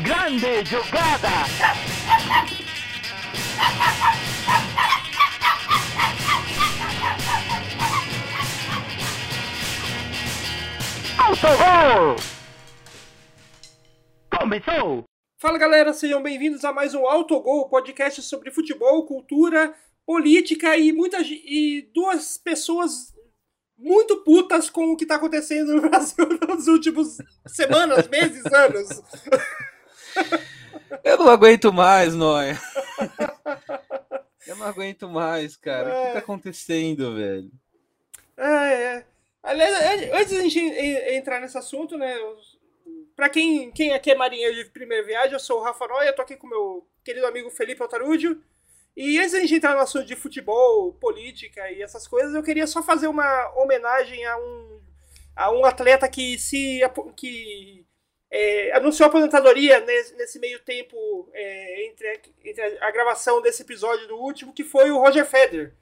[0.00, 1.28] Grande jogada!
[11.18, 12.16] Autogol!
[14.40, 15.04] Começou!
[15.38, 19.74] Fala galera, sejam bem-vindos a mais um Autogol, podcast sobre futebol, cultura,
[20.06, 23.12] política e muitas e duas pessoas
[23.76, 28.88] muito putas com o que tá acontecendo no Brasil nos últimos semanas, meses, anos.
[31.04, 32.58] Eu não aguento mais, Noia.
[34.46, 35.88] Eu não aguento mais, cara.
[35.88, 37.50] O que tá acontecendo, velho?
[38.36, 39.06] É, é.
[39.42, 40.58] Aliás, antes da gente
[41.14, 42.14] entrar nesse assunto, né?
[43.14, 46.22] Pra quem, quem aqui é marinheiro de primeira viagem, eu sou o Rafa Noia, tô
[46.22, 48.42] aqui com meu querido amigo Felipe Altarúdio.
[48.96, 52.66] E antes da gente entrar no assunto de futebol, política e essas coisas, eu queria
[52.66, 54.80] só fazer uma homenagem a um,
[55.34, 56.80] a um atleta que se
[57.16, 57.86] que
[58.32, 64.08] é, anunciou a aposentadoria nesse, nesse meio tempo é, entre, entre, a gravação desse episódio
[64.08, 65.74] do último, que foi o Roger Federer.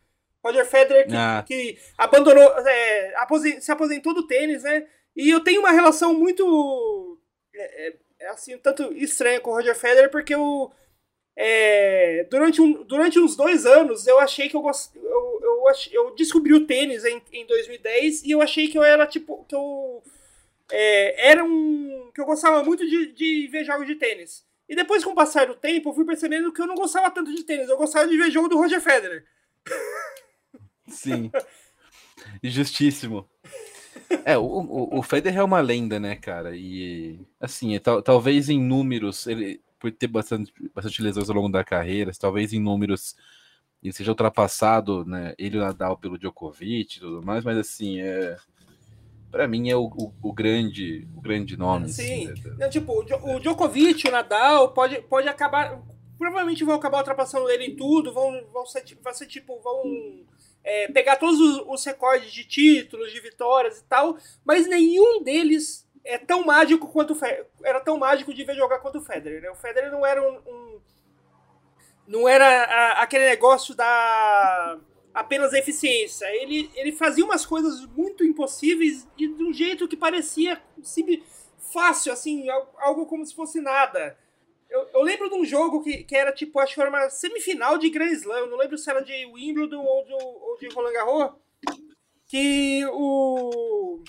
[0.45, 1.45] Roger Federer que, ah.
[1.47, 3.15] que abandonou, é,
[3.61, 4.85] se aposentou do tênis, né?
[5.15, 7.21] E eu tenho uma relação muito
[7.55, 10.73] é, é, assim, um tanto estranha com o Roger Federer, porque eu
[11.37, 14.95] é, durante, um, durante uns dois anos eu achei que eu gost...
[14.97, 19.07] eu, eu, eu descobri o tênis em, em 2010 e eu achei que eu era
[19.07, 20.03] tipo que eu
[20.71, 24.45] é, era um que eu gostava muito de, de ver jogos de tênis.
[24.69, 27.35] E depois com o passar do tempo eu fui percebendo que eu não gostava tanto
[27.35, 27.69] de tênis.
[27.69, 29.25] Eu gostava de ver jogo do Roger Federer.
[30.89, 31.31] Sim.
[32.43, 33.29] Justíssimo.
[34.25, 36.57] É, o, o, o Federer é uma lenda, né, cara?
[36.57, 41.49] E assim, é, tal, talvez em números ele por ter bastante, bastante lesões ao longo
[41.49, 43.17] da carreira, talvez em números
[43.83, 45.35] ele seja ultrapassado, né?
[45.39, 48.37] Ele o Nadal pelo Djokovic e tudo mais, mas assim, é
[49.31, 51.89] para mim é o, o, o, grande o grande nome.
[51.89, 52.69] Sim, assim, né?
[52.69, 55.81] tipo, o Djokovic, o Nadal pode, pode acabar,
[56.19, 60.25] provavelmente vão acabar ultrapassando ele em tudo, vão, vão ser, vai ser tipo, vão
[60.65, 65.89] é, pegar todos os, os recordes de títulos, de vitórias e tal, mas nenhum deles
[66.05, 67.19] é tão mágico quanto o
[67.65, 69.43] era tão mágico de ver jogar quanto o Federer.
[69.43, 69.51] Né?
[69.51, 70.81] O Federer não era um, um
[72.07, 74.79] não era a, aquele negócio da
[75.13, 76.27] apenas eficiência.
[76.37, 81.23] Ele, ele fazia umas coisas muito impossíveis e de um jeito que parecia simples,
[81.73, 82.49] fácil, assim,
[82.79, 84.19] algo como se fosse nada.
[84.69, 87.77] Eu, eu, lembro de um jogo que, que era tipo, acho que era uma semifinal
[87.77, 91.33] de Grand Slam, não lembro se era de Wimbledon ou de, ou de Roland Garros,
[92.29, 94.03] que o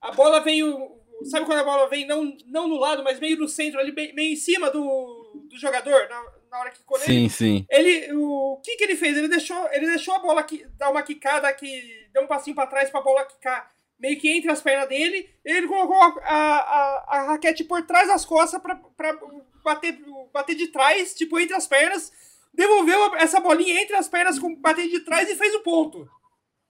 [0.00, 3.48] a bola veio Sabe quando a bola vem não, não no lado, mas meio no
[3.48, 7.02] centro, ali, meio em cima do, do jogador, na, na hora que colhe?
[7.02, 7.66] Sim, sim.
[7.70, 9.16] Ele, o, que, que ele fez?
[9.16, 12.66] Ele deixou, ele deixou a bola aqui, dar uma quicada que deu um passinho para
[12.66, 15.30] trás para a bola quicar meio que entre as pernas dele.
[15.42, 19.18] Ele colocou a, a, a raquete por trás das costas para
[19.64, 19.98] bater,
[20.32, 22.12] bater de trás, tipo, entre as pernas.
[22.52, 26.06] Devolveu essa bolinha entre as pernas, com, bater de trás e fez o ponto.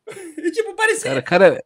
[0.36, 1.22] E, tipo, parecia.
[1.22, 1.64] Cara, cara...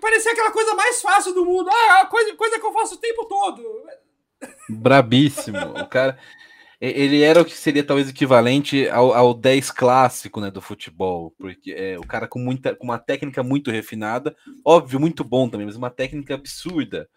[0.00, 1.68] parecia aquela coisa mais fácil do mundo.
[1.68, 3.84] Ah, coisa, coisa que eu faço o tempo todo.
[4.68, 5.58] Brabíssimo.
[5.76, 6.16] O cara.
[6.80, 11.72] Ele era o que seria talvez equivalente ao, ao 10 clássico né, do futebol, porque
[11.72, 15.74] é o cara com, muita, com uma técnica muito refinada, óbvio, muito bom também, mas
[15.74, 17.08] uma técnica absurda.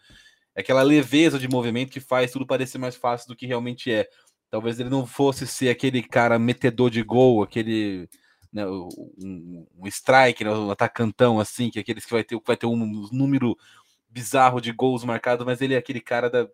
[0.54, 4.08] É aquela leveza de movimento que faz tudo parecer mais fácil do que realmente é.
[4.50, 8.08] Talvez ele não fosse ser aquele cara metedor de gol, aquele
[8.52, 12.56] né, um, um strike, né, um atacantão assim, que é aqueles que vai ter, vai
[12.56, 12.76] ter um
[13.12, 13.56] número
[14.10, 16.48] bizarro de gols marcados, mas ele é aquele cara da,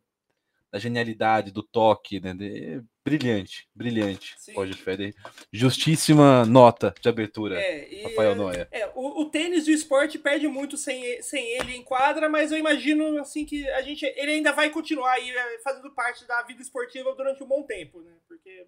[0.70, 2.34] da genialidade, do toque, né?
[2.34, 4.36] De, brilhante, brilhante.
[4.54, 5.14] Roger Federer.
[5.52, 8.68] Justíssima nota de abertura, é, e, Rafael Noia.
[8.70, 12.52] É, o, o, tênis e o esporte perde muito sem, sem ele em quadra, mas
[12.52, 16.42] eu imagino assim que a gente ele ainda vai continuar aí é, fazendo parte da
[16.42, 18.12] vida esportiva durante um bom tempo, né?
[18.26, 18.66] Porque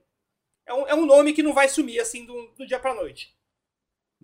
[0.67, 3.35] é um, é um nome que não vai sumir assim do, do dia pra noite.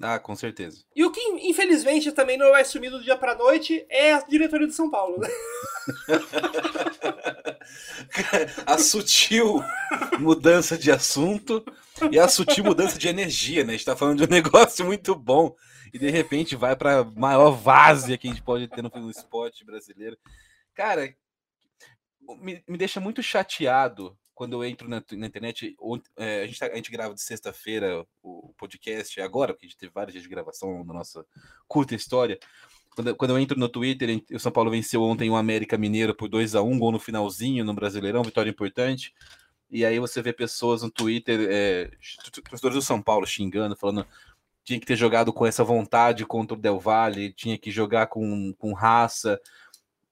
[0.00, 0.84] Ah, com certeza.
[0.94, 4.66] E o que, infelizmente, também não vai sumir do dia pra noite é a diretoria
[4.66, 5.28] de São Paulo, né?
[8.66, 9.62] a sutil
[10.18, 11.64] mudança de assunto
[12.10, 13.72] e a sutil mudança de energia, né?
[13.72, 15.56] A gente tá falando de um negócio muito bom
[15.94, 19.64] e de repente vai pra maior várzea que a gente pode ter no, no esporte
[19.64, 20.18] brasileiro.
[20.74, 21.14] Cara,
[22.40, 25.74] me, me deixa muito chateado quando eu entro na, na internet,
[26.14, 29.78] é, a, gente tá, a, gente grava de sexta-feira o, podcast, agora, porque a gente
[29.78, 31.24] teve vários dias de gravação na nossa
[31.66, 32.38] curta história.
[32.94, 36.28] Quando, quando eu entro no Twitter, o São Paulo venceu ontem o América Mineiro por
[36.28, 39.14] 2 a 1 gol no finalzinho no Brasileirão, vitória importante.
[39.70, 41.90] E aí você vê pessoas no Twitter, é,
[42.44, 44.06] torcedores do São Paulo xingando, falando
[44.62, 48.52] tinha que ter jogado com essa vontade contra o Del Valle, tinha que jogar com,
[48.58, 49.40] com raça.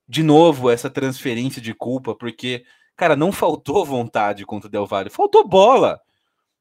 [0.09, 2.65] De novo, essa transferência de culpa, porque
[2.97, 6.01] Cara, não faltou vontade contra o Del Valle, faltou bola.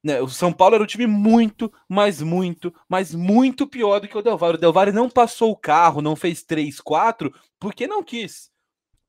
[0.03, 0.21] Né?
[0.21, 4.21] O São Paulo era um time muito, mas muito, mas muito pior do que o
[4.21, 4.55] Del Valle.
[4.55, 8.51] O Del Valle não passou o carro, não fez 3, 4, porque não quis.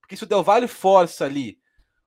[0.00, 1.58] Porque se o Del Valle força ali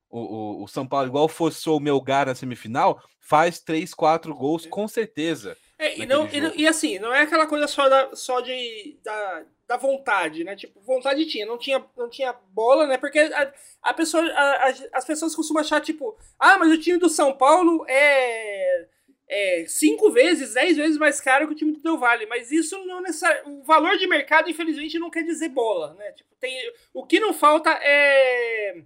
[0.09, 4.65] o, o, o São Paulo, igual forçou o Melgar na semifinal, faz 3, 4 gols
[4.65, 5.57] com certeza.
[5.79, 9.45] É, e, não, e, e, assim, não é aquela coisa só, da, só de, da,
[9.67, 10.55] da vontade, né?
[10.55, 12.97] Tipo, vontade tinha, não tinha, não tinha bola, né?
[12.97, 13.53] Porque a,
[13.83, 17.31] a pessoa, a, a, as pessoas costumam achar, tipo, ah, mas o time do São
[17.31, 18.87] Paulo é,
[19.29, 22.25] é cinco vezes, dez vezes mais caro que o time do Del Valle.
[22.25, 23.47] Mas isso não necessariamente.
[23.47, 26.11] O valor de mercado, infelizmente, não quer dizer bola, né?
[26.13, 26.57] Tipo, tem,
[26.91, 28.81] o que não falta é,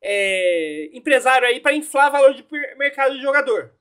[0.00, 2.42] é empresário aí para inflar valor de
[2.78, 3.75] mercado de jogador.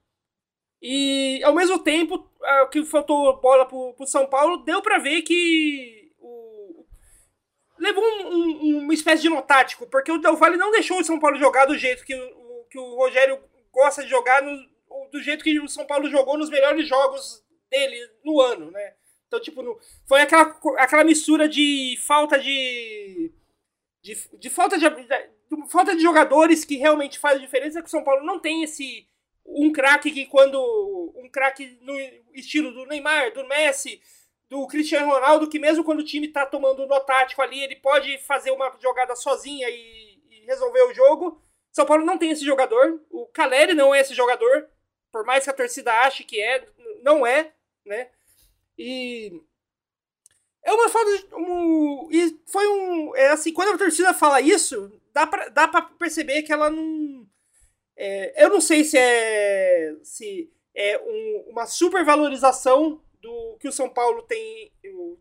[0.81, 2.29] E ao mesmo tempo,
[2.71, 6.85] que faltou bola pro, pro São Paulo, deu para ver que o,
[7.79, 11.19] levou um, um, uma espécie de notático, porque o Del Valle não deixou o São
[11.19, 13.39] Paulo jogar do jeito que o, que o Rogério
[13.71, 14.57] gosta de jogar, no,
[15.11, 18.93] do jeito que o São Paulo jogou nos melhores jogos dele no ano, né?
[19.27, 19.77] Então, tipo, no,
[20.07, 23.33] foi aquela, aquela mistura de falta de.
[24.01, 27.91] de, de falta de, de, de, falta de jogadores que realmente faz diferença, que o
[27.91, 29.07] São Paulo não tem esse
[29.45, 30.59] um craque que quando
[31.15, 31.93] um craque no
[32.33, 34.01] estilo do Neymar, do Messi,
[34.49, 38.17] do Cristiano Ronaldo, que mesmo quando o time tá tomando no tático ali, ele pode
[38.19, 41.41] fazer uma jogada sozinha e, e, resolver o jogo.
[41.71, 43.01] São Paulo não tem esse jogador.
[43.09, 44.69] O Caleri não é esse jogador,
[45.11, 46.67] por mais que a torcida ache que é,
[47.01, 47.53] não é,
[47.85, 48.09] né?
[48.77, 49.41] E
[50.63, 54.91] é uma falta de, um, e foi um é assim, quando a torcida fala isso,
[55.13, 57.27] dá pra, dá pra perceber que ela não
[57.97, 63.89] é, eu não sei se é, se é um, uma supervalorização do que o São
[63.89, 64.71] Paulo tem,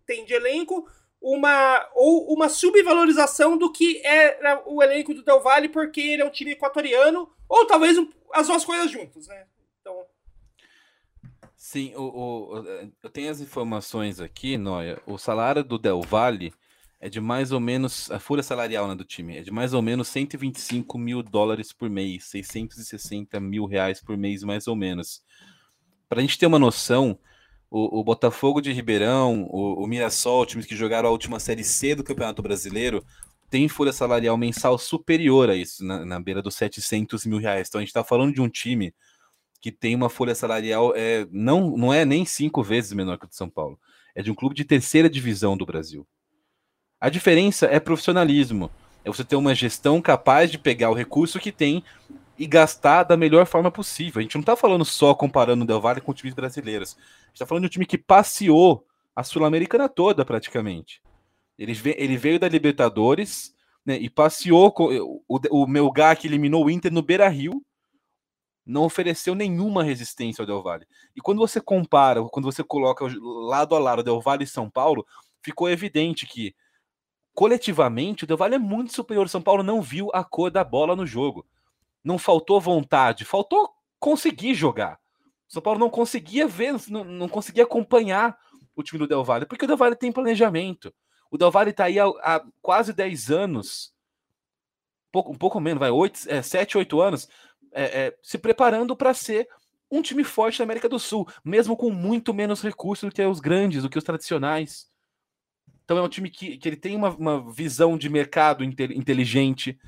[0.05, 0.87] tem de elenco,
[1.21, 6.25] uma ou uma subvalorização do que era o elenco do Del Valle porque ele é
[6.25, 9.47] um time equatoriano, ou talvez um, as duas coisas juntas, né?
[9.81, 10.05] Então...
[11.56, 12.59] Sim, o, o,
[13.03, 15.00] eu tenho as informações aqui, Noia.
[15.06, 16.53] O salário do Del Valle
[17.05, 19.83] é de mais ou menos, a folha salarial né, do time, é de mais ou
[19.83, 25.23] menos 125 mil dólares por mês, 660 mil reais por mês, mais ou menos.
[26.09, 27.19] Para a gente ter uma noção,
[27.71, 31.95] o, o Botafogo de Ribeirão, o, o Mirassol, times que jogaram a última Série C
[31.95, 33.05] do Campeonato Brasileiro,
[33.51, 37.69] tem folha salarial mensal superior a isso, na, na beira dos 700 mil reais.
[37.69, 38.95] Então a gente está falando de um time
[39.61, 43.29] que tem uma folha salarial, é, não, não é nem cinco vezes menor que o
[43.29, 43.79] de São Paulo.
[44.15, 46.06] É de um clube de terceira divisão do Brasil.
[47.05, 48.71] A diferença é profissionalismo.
[49.05, 51.85] É você ter uma gestão capaz de pegar o recurso que tem
[52.39, 54.21] e gastar da melhor forma possível.
[54.21, 56.97] A gente não está falando só comparando o Del Valle com times brasileiros.
[56.97, 61.03] A gente está falando de um time que passeou a Sul-Americana toda, praticamente.
[61.59, 63.55] Ele, ele veio da Libertadores
[63.85, 64.73] né, e passeou.
[64.73, 67.62] Com, o, o Melgar que eliminou o Inter no Beira Rio
[68.65, 70.87] não ofereceu nenhuma resistência ao Del Valle.
[71.15, 75.06] E quando você compara, quando você coloca lado a lado Del Valle e São Paulo,
[75.43, 76.55] ficou evidente que
[77.34, 79.28] coletivamente, o Del Valle é muito superior.
[79.28, 81.46] São Paulo não viu a cor da bola no jogo.
[82.02, 85.00] Não faltou vontade, faltou conseguir jogar.
[85.48, 88.38] São Paulo não conseguia ver, não, não conseguia acompanhar
[88.76, 90.94] o time do Del Valle, porque o Del Valle tem planejamento.
[91.31, 93.94] O Del Valle está aí há, há, quase 10 anos,
[95.12, 97.28] pouco, um pouco menos, vai, 8, é, 7, 8 anos,
[97.72, 99.48] é, é, se preparando para ser
[99.91, 103.41] um time forte da América do Sul, mesmo com muito menos recursos do que os
[103.41, 104.88] grandes, do que os tradicionais.
[105.84, 109.79] Então é um time que, que ele tem uma, uma visão de mercado inteligente.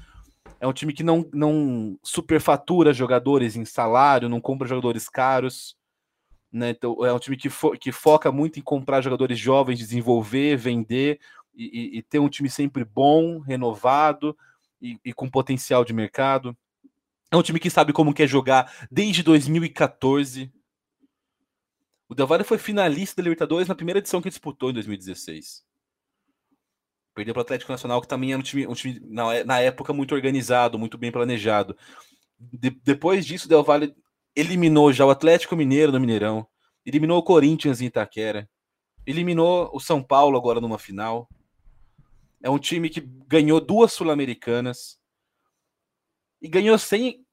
[0.60, 5.76] É um time que não, não superfatura jogadores em salário, não compra jogadores caros.
[6.52, 6.70] Né?
[6.70, 11.18] Então, é um time que, fo que foca muito em comprar jogadores jovens, desenvolver, vender
[11.54, 14.36] e, e, e ter um time sempre bom, renovado
[14.80, 16.56] e, e, com potencial de mercado.
[17.30, 20.52] É um time que sabe como quer jogar desde 2014.
[22.08, 25.65] O Del Valle foi finalista da Libertadores na primeira edição que disputou em 2016.
[27.16, 29.90] Perdeu para o Atlético Nacional, que também era um time, um time na, na, época
[29.94, 31.74] muito organizado, muito bem planejado.
[32.38, 33.96] De, depois disso, Del Valle
[34.36, 36.46] eliminou já o Atlético Mineiro no Mineirão,
[36.84, 38.46] eliminou o Corinthians em Itaquera,
[39.06, 41.26] eliminou o São Paulo agora numa final.
[42.42, 44.98] É um time que ganhou duas Sul-Americanas
[46.42, 47.24] e ganhou sem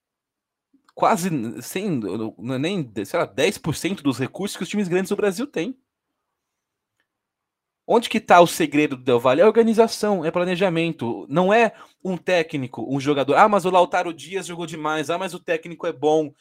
[0.95, 1.29] quase
[1.61, 5.77] sem é nem sei lá, 10% dos recursos que os times grandes do Brasil têm.
[7.85, 9.41] Onde que está o segredo do Del Valle?
[9.41, 11.25] É organização, é planejamento.
[11.29, 11.73] Não é
[12.03, 13.35] um técnico, um jogador.
[13.35, 15.09] Ah, mas o Lautaro Dias jogou demais.
[15.09, 16.33] Ah, mas o técnico é bom.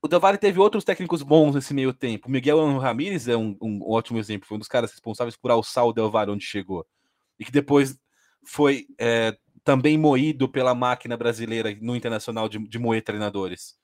[0.00, 2.30] O Del Valle teve outros técnicos bons nesse meio tempo.
[2.30, 4.46] Miguel Ramírez é um, um, ótimo exemplo.
[4.46, 6.86] Foi um dos caras responsáveis por alçar o Del Valle onde chegou.
[7.38, 7.98] E que depois
[8.46, 13.79] foi é, também moído pela máquina brasileira no internacional de, de moer treinadores.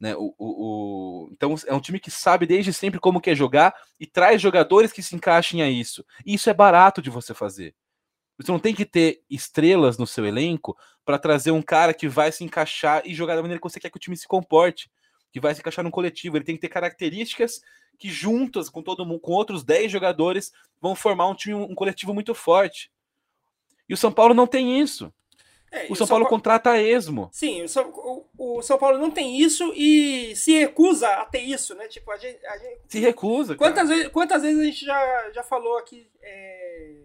[0.00, 0.14] Né?
[0.16, 4.06] O, o, o, Então é um time que sabe desde sempre como quer jogar e
[4.06, 6.04] traz jogadores que se encaixem a isso.
[6.24, 7.74] E isso é barato de você fazer.
[8.36, 12.32] Você não tem que ter estrelas no seu elenco para trazer um cara que vai
[12.32, 14.90] se encaixar e jogar da maneira que você quer que o time se comporte,
[15.32, 16.36] que vai se encaixar no coletivo.
[16.36, 17.60] Ele tem que ter características
[17.98, 22.12] que juntas com todo mundo, com outros 10 jogadores, vão formar um time, um coletivo
[22.12, 22.90] muito forte.
[23.88, 25.12] E o São Paulo não tem isso.
[25.74, 27.28] É, o São, São Paulo, Paulo contrata a esmo.
[27.32, 31.40] Sim, o São, o, o São, Paulo não tem isso e se recusa a ter
[31.40, 31.88] isso, né?
[31.88, 32.46] Tipo, a gente.
[32.46, 33.56] A gente se recusa.
[33.56, 36.08] Quantas vezes, quantas vezes a gente já, já falou aqui.
[36.22, 37.02] É,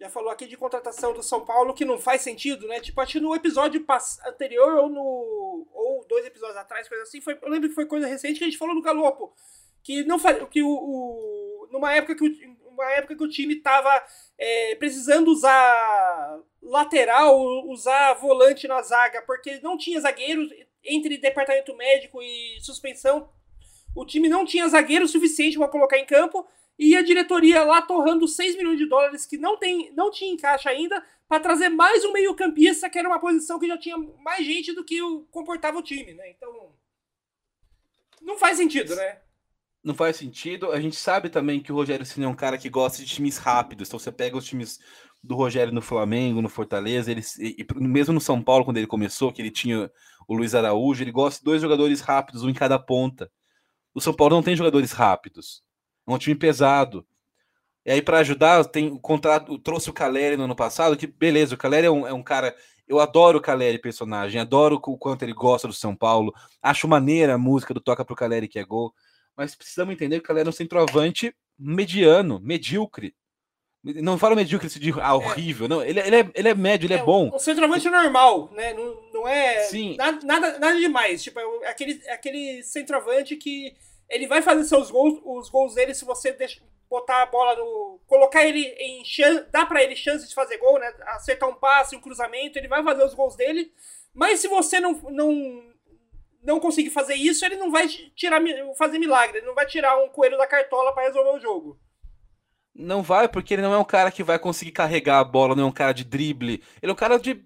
[0.00, 2.80] já falou aqui de contratação do São Paulo que não faz sentido, né?
[2.80, 3.84] Tipo, acho que no episódio
[4.26, 5.68] anterior ou no.
[5.72, 8.48] ou dois episódios atrás, coisa assim, foi, eu lembro que foi coisa recente que a
[8.48, 9.34] gente falou do Galopo.
[9.82, 10.42] Que não faz.
[10.48, 13.90] Que o, o numa época que o, uma época que o time estava
[14.38, 17.36] é, precisando usar lateral,
[17.68, 20.50] usar volante na zaga, porque não tinha zagueiros
[20.84, 23.28] entre departamento médico e suspensão.
[23.94, 26.46] O time não tinha zagueiro suficiente para colocar em campo
[26.78, 30.36] e a diretoria lá torrando 6 milhões de dólares que não, tem, não tinha em
[30.36, 34.46] caixa ainda para trazer mais um meio-campista, que era uma posição que já tinha mais
[34.46, 36.30] gente do que o, comportava o time, né?
[36.30, 36.72] Então.
[38.22, 39.20] Não faz sentido, né?
[39.88, 40.70] Não faz sentido.
[40.70, 43.38] A gente sabe também que o Rogério Ceni é um cara que gosta de times
[43.38, 43.88] rápidos.
[43.88, 44.78] Então você pega os times
[45.22, 49.32] do Rogério no Flamengo, no Fortaleza, ele, e, mesmo no São Paulo, quando ele começou,
[49.32, 49.90] que ele tinha
[50.28, 53.30] o Luiz Araújo, ele gosta de dois jogadores rápidos, um em cada ponta.
[53.94, 55.62] O São Paulo não tem jogadores rápidos.
[56.06, 57.04] É um time pesado.
[57.84, 59.58] E aí, para ajudar, tem o contrato.
[59.58, 62.54] Trouxe o Caleri no ano passado, que beleza, o Caleri é um, é um cara.
[62.86, 66.32] Eu adoro o Caleri personagem, adoro o quanto ele gosta do São Paulo.
[66.62, 68.94] Acho maneira a música do Toca pro Caleri que é gol
[69.38, 73.14] mas precisamos entender que o Galera é um centroavante mediano, medíocre.
[73.84, 75.80] Não fala medíocre se diz ah, horrível, não.
[75.80, 77.30] Ele, ele, é, ele é médio, ele é, é bom.
[77.32, 78.74] Um centroavante normal, né?
[78.74, 79.96] Não, não é Sim.
[79.96, 81.22] Nada, nada, nada demais.
[81.22, 83.76] Tipo, é aquele, é aquele centroavante que
[84.10, 88.00] ele vai fazer seus gols, os gols dele se você deixa, botar a bola no.
[88.08, 89.46] colocar ele em chance.
[89.52, 90.92] dá para ele chance de fazer gol, né?
[91.10, 93.72] Acertar um passe, um cruzamento, ele vai fazer os gols dele.
[94.12, 95.62] Mas se você não, não
[96.42, 98.40] não conseguir fazer isso, ele não vai tirar
[98.76, 101.80] fazer milagre, ele não vai tirar um coelho da cartola para resolver o jogo.
[102.74, 105.64] Não vai, porque ele não é um cara que vai conseguir carregar a bola, não
[105.64, 106.62] é um cara de drible.
[106.80, 107.44] Ele é um cara de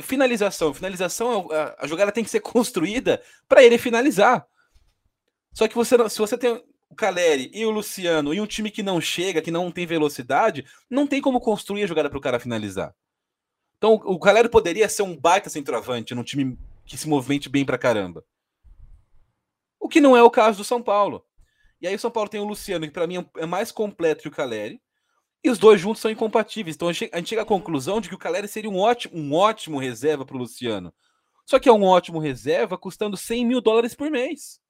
[0.00, 0.72] finalização.
[0.72, 4.46] Finalização, é a jogada tem que ser construída para ele finalizar.
[5.52, 8.82] Só que você, se você tem o Caleri e o Luciano e um time que
[8.82, 12.38] não chega, que não tem velocidade, não tem como construir a jogada para o cara
[12.38, 12.94] finalizar.
[13.78, 16.56] Então o Caleri poderia ser um baita centroavante num time
[16.88, 18.24] que se movimente bem pra caramba.
[19.78, 21.24] O que não é o caso do São Paulo.
[21.80, 24.28] E aí o São Paulo tem o Luciano, que para mim é mais completo que
[24.28, 24.82] o Caleri.
[25.44, 26.74] E os dois juntos são incompatíveis.
[26.74, 29.78] Então a gente chega à conclusão de que o Caleri seria um ótimo, um ótimo
[29.78, 30.92] reserva para o Luciano.
[31.44, 34.60] Só que é um ótimo reserva custando 100 mil dólares por mês.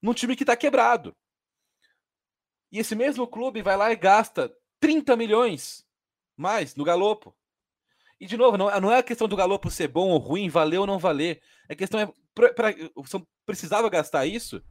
[0.00, 1.16] Num time que está quebrado.
[2.70, 5.84] E esse mesmo clube vai lá e gasta 30 milhões
[6.36, 7.34] mais no Galopo.
[8.24, 10.78] E, de novo, não, não é a questão do Galopo ser bom ou ruim, valer
[10.78, 11.42] ou não valer.
[11.68, 12.74] A questão é, pra, pra,
[13.44, 14.62] precisava gastar isso?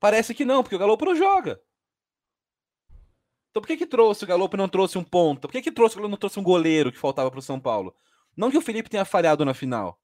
[0.00, 1.60] Parece que não, porque o Galopo não joga.
[3.50, 5.46] Então por que que trouxe o Galopo e não trouxe um ponta?
[5.46, 7.94] Por que que trouxe não trouxe um goleiro que faltava para o São Paulo?
[8.36, 9.96] Não que o Felipe tenha falhado na final,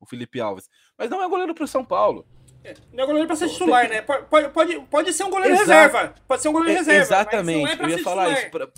[0.00, 2.26] o Felipe Alves, mas não é goleiro para o São Paulo.
[2.64, 4.02] É, não é goleiro para ser titular, né?
[4.02, 5.70] Pode, pode, pode ser um goleiro Exato.
[5.70, 6.14] reserva.
[6.26, 7.02] Pode ser um goleiro é, reserva.
[7.02, 7.80] Exatamente.
[7.80, 8.42] É eu ia falar titular.
[8.42, 8.50] isso.
[8.50, 8.68] Pra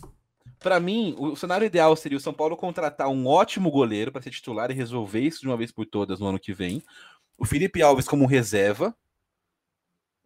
[0.65, 4.31] para mim, o cenário ideal seria o São Paulo contratar um ótimo goleiro para ser
[4.31, 6.83] titular e resolver isso de uma vez por todas no ano que vem.
[7.37, 8.97] O Felipe Alves como reserva.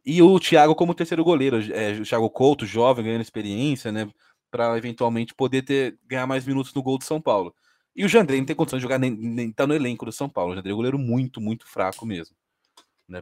[0.07, 1.59] E o Thiago como terceiro goleiro.
[1.73, 4.09] É, o Thiago Couto, jovem, ganhando experiência, né?
[4.49, 7.53] Para eventualmente poder ter, ganhar mais minutos no gol do São Paulo.
[7.97, 10.29] E o Jandrei não tem condição de jogar nem, nem tá no elenco do São
[10.29, 10.53] Paulo.
[10.53, 12.37] O Jandrei é um goleiro muito, muito fraco mesmo.
[13.09, 13.21] Né?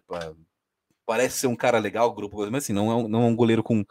[1.07, 3.63] Parece ser um cara legal, grupo, mas assim, não é um, não é um goleiro
[3.63, 3.87] com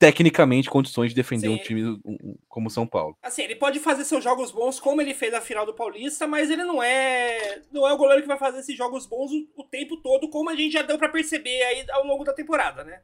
[0.00, 1.54] tecnicamente condições de defender Sim.
[1.54, 2.00] um time
[2.48, 3.18] como São Paulo.
[3.22, 6.48] Assim, ele pode fazer seus jogos bons como ele fez na final do Paulista, mas
[6.48, 9.62] ele não é não é o goleiro que vai fazer esses jogos bons o, o
[9.62, 13.02] tempo todo, como a gente já deu para perceber aí ao longo da temporada, né?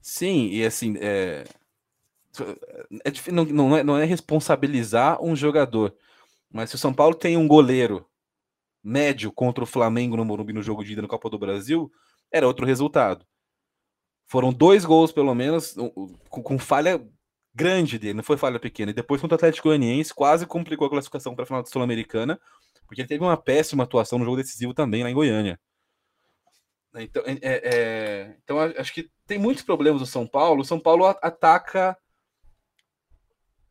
[0.00, 1.44] Sim, e assim, é,
[3.04, 5.92] é não, não, é, não é responsabilizar um jogador,
[6.52, 8.06] mas se o São Paulo tem um goleiro
[8.80, 11.90] médio contra o Flamengo no Morumbi no jogo de ida no Copa do Brasil,
[12.30, 13.26] era outro resultado.
[14.28, 15.74] Foram dois gols, pelo menos,
[16.28, 17.02] com, com falha
[17.54, 18.90] grande dele, não foi falha pequena.
[18.90, 22.38] E depois contra o Atlético Goianiense, quase complicou a classificação para a final da Sul-Americana,
[22.86, 25.58] porque ele teve uma péssima atuação no jogo decisivo também lá em Goiânia.
[26.94, 30.62] Então, é, é, então acho que tem muitos problemas no São Paulo.
[30.62, 31.96] O São Paulo ataca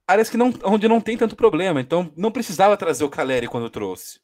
[0.08, 1.80] áreas que não, onde não tem tanto problema.
[1.82, 4.22] Então não precisava trazer o Caleri quando trouxe.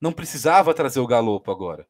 [0.00, 1.86] Não precisava trazer o Galopo agora.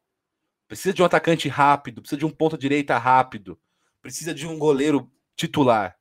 [0.67, 3.59] Precisa de um atacante rápido, precisa de um ponto direita rápido,
[4.03, 5.97] precisa de um goleiro titular.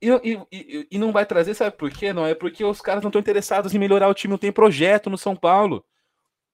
[0.00, 0.08] E,
[0.52, 2.12] e, e, não vai trazer, sabe por quê?
[2.12, 5.10] Não é porque os caras não estão interessados em melhorar o time, não tem projeto
[5.10, 5.84] no São Paulo.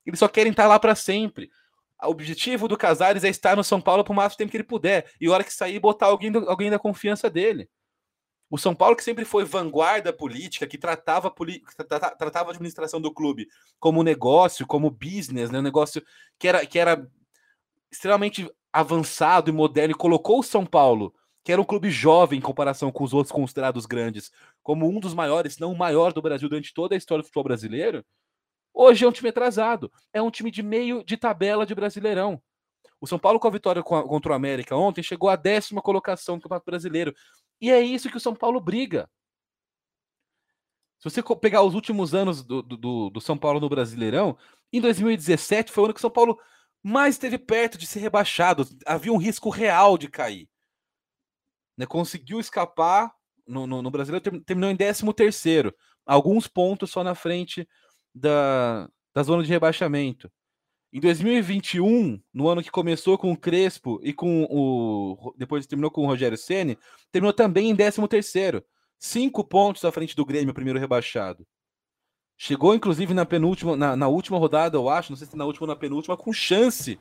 [0.07, 1.51] Eles só querem estar lá para sempre.
[2.03, 5.11] O objetivo do Casares é estar no São Paulo por máximo tempo que ele puder.
[5.21, 7.69] E a hora que sair, botar alguém, alguém da confiança dele.
[8.49, 11.33] O São Paulo, que sempre foi vanguarda política, que tratava,
[12.19, 13.47] tratava a administração do clube
[13.79, 15.59] como negócio, como business, né?
[15.59, 16.03] um negócio
[16.39, 17.07] que era, que era
[17.91, 22.43] extremamente avançado e moderno, e colocou o São Paulo, que era um clube jovem em
[22.43, 24.31] comparação com os outros considerados grandes,
[24.63, 27.27] como um dos maiores, se não o maior do Brasil durante toda a história do
[27.27, 28.05] futebol brasileiro,
[28.75, 29.91] hoje é um time atrasado.
[30.13, 32.41] É um time de meio de tabela de Brasileirão.
[33.01, 36.43] O São Paulo, com a vitória contra o América ontem, chegou à décima colocação do
[36.43, 37.15] Campeonato Brasileiro.
[37.61, 39.09] E é isso que o São Paulo briga.
[40.99, 44.37] Se você pegar os últimos anos do, do, do, São Paulo no Brasileirão,
[44.71, 46.39] em 2017 foi o ano que o São Paulo
[46.83, 48.67] mais esteve perto de ser rebaixado.
[48.87, 50.49] Havia um risco real de cair.
[51.77, 51.87] Né?
[51.87, 53.13] Conseguiu escapar
[53.47, 55.75] no, no, no Brasileiro, terminou em 13 terceiro,
[56.07, 57.69] alguns pontos só na frente
[58.15, 60.31] da, da zona de rebaixamento.
[60.93, 65.33] Em 2021, no ano que começou com o Crespo e com o.
[65.37, 66.77] Depois terminou com o Rogério Ceni,
[67.13, 68.65] terminou também em 13 terceiro.
[68.99, 71.47] Cinco pontos à frente do Grêmio, primeiro rebaixado.
[72.43, 75.65] Chegou, inclusive, na penúltima, na, na, última rodada, eu acho, não sei se na última
[75.65, 76.99] ou na penúltima, com chance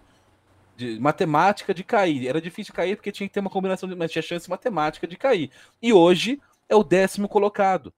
[0.75, 2.27] de matemática de cair.
[2.27, 5.15] Era difícil cair porque tinha que ter uma combinação, de, mas tinha chance matemática de
[5.15, 5.50] cair.
[5.81, 7.93] E hoje é o décimo colocado.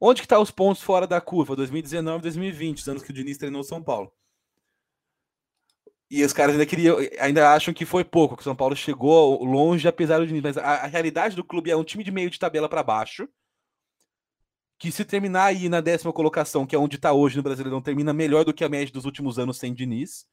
[0.00, 1.54] Onde que tá os pontos fora da curva?
[1.54, 4.12] 2019 e 2020, os anos que o Diniz treinou São Paulo.
[6.10, 9.44] E os caras ainda queriam, ainda acham que foi pouco, que o São Paulo chegou
[9.44, 10.42] longe apesar do Diniz.
[10.42, 13.28] Mas a, a realidade do clube é um time de meio de tabela para baixo.
[14.82, 18.12] Que se terminar aí na décima colocação, que é onde está hoje no Brasileirão, termina
[18.12, 20.26] melhor do que a média dos últimos anos sem Diniz.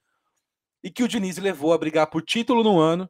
[0.83, 3.07] E que o Diniz levou a brigar por título no ano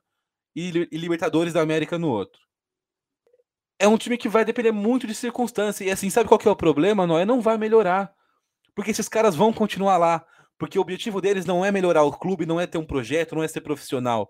[0.53, 2.41] e, e Libertadores da América no outro.
[3.79, 5.85] É um time que vai depender muito de circunstância.
[5.85, 7.23] E assim, sabe qual que é o problema, Noé?
[7.23, 8.13] Não vai melhorar.
[8.75, 10.25] Porque esses caras vão continuar lá.
[10.57, 13.43] Porque o objetivo deles não é melhorar o clube, não é ter um projeto, não
[13.43, 14.29] é ser profissional.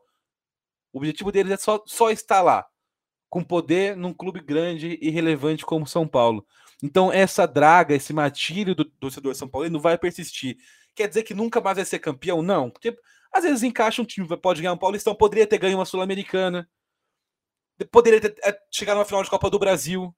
[0.93, 2.67] O objetivo deles é só, só estar lá,
[3.27, 6.45] com poder num clube grande e relevante como São Paulo.
[6.81, 10.57] Então, essa draga, esse matilho do torcedor São Paulo não vai persistir.
[10.95, 12.41] Quer dizer que nunca mais vai ser campeão?
[12.41, 12.69] Não.
[12.69, 12.97] Porque
[13.31, 16.67] às vezes encaixa um time, pode ganhar um Paulistão, poderia ter ganho uma Sul-Americana,
[17.91, 20.13] poderia ter, é, chegar numa final de Copa do Brasil.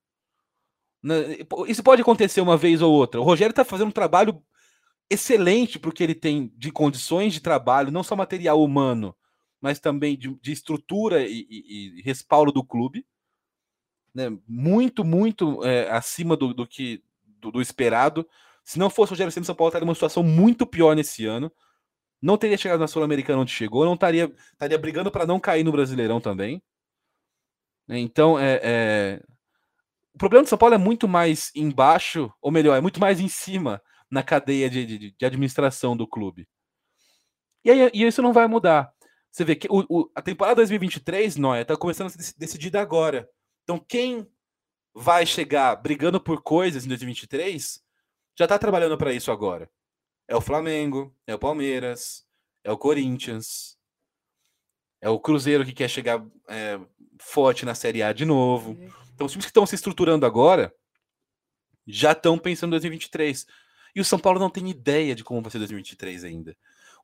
[1.04, 1.38] Né?
[1.68, 3.20] Isso pode acontecer uma vez ou outra.
[3.20, 4.42] O Rogério está fazendo um trabalho
[5.10, 9.16] excelente para o que ele tem de condições de trabalho, não só material humano,
[9.60, 13.06] mas também de, de estrutura e, e, e, respaldo do clube.
[14.14, 14.30] Né?
[14.48, 17.04] Muito, muito é, acima do, do que
[17.40, 18.28] do, do, esperado.
[18.64, 21.52] Se não fosse o Rogério Ceni, São Paulo estaria numa situação muito pior nesse ano.
[22.22, 25.72] Não teria chegado na Sul-Americana onde chegou, não estaria, estaria brigando para não cair no
[25.72, 26.62] Brasileirão também.
[27.90, 29.24] Então, é, é,
[30.14, 33.28] o problema do São Paulo é muito mais embaixo, ou melhor, é muito mais em
[33.28, 36.48] cima na cadeia de, de, de administração do clube.
[37.64, 38.92] E, aí, e isso não vai mudar.
[39.32, 43.28] Você vê que o, o, a temporada 2023, Noia, está começando a ser decidida agora.
[43.64, 44.28] Então, quem
[44.94, 47.82] vai chegar brigando por coisas em 2023
[48.38, 49.70] já está trabalhando para isso agora.
[50.28, 52.26] É o Flamengo, é o Palmeiras,
[52.64, 53.78] é o Corinthians,
[55.02, 56.80] é o Cruzeiro que quer chegar é,
[57.20, 58.78] forte na Série A de novo.
[59.14, 60.74] Então, os times que estão se estruturando agora
[61.86, 63.46] já estão pensando em 2023.
[63.96, 66.56] E o São Paulo não tem ideia de como vai ser 2023 ainda.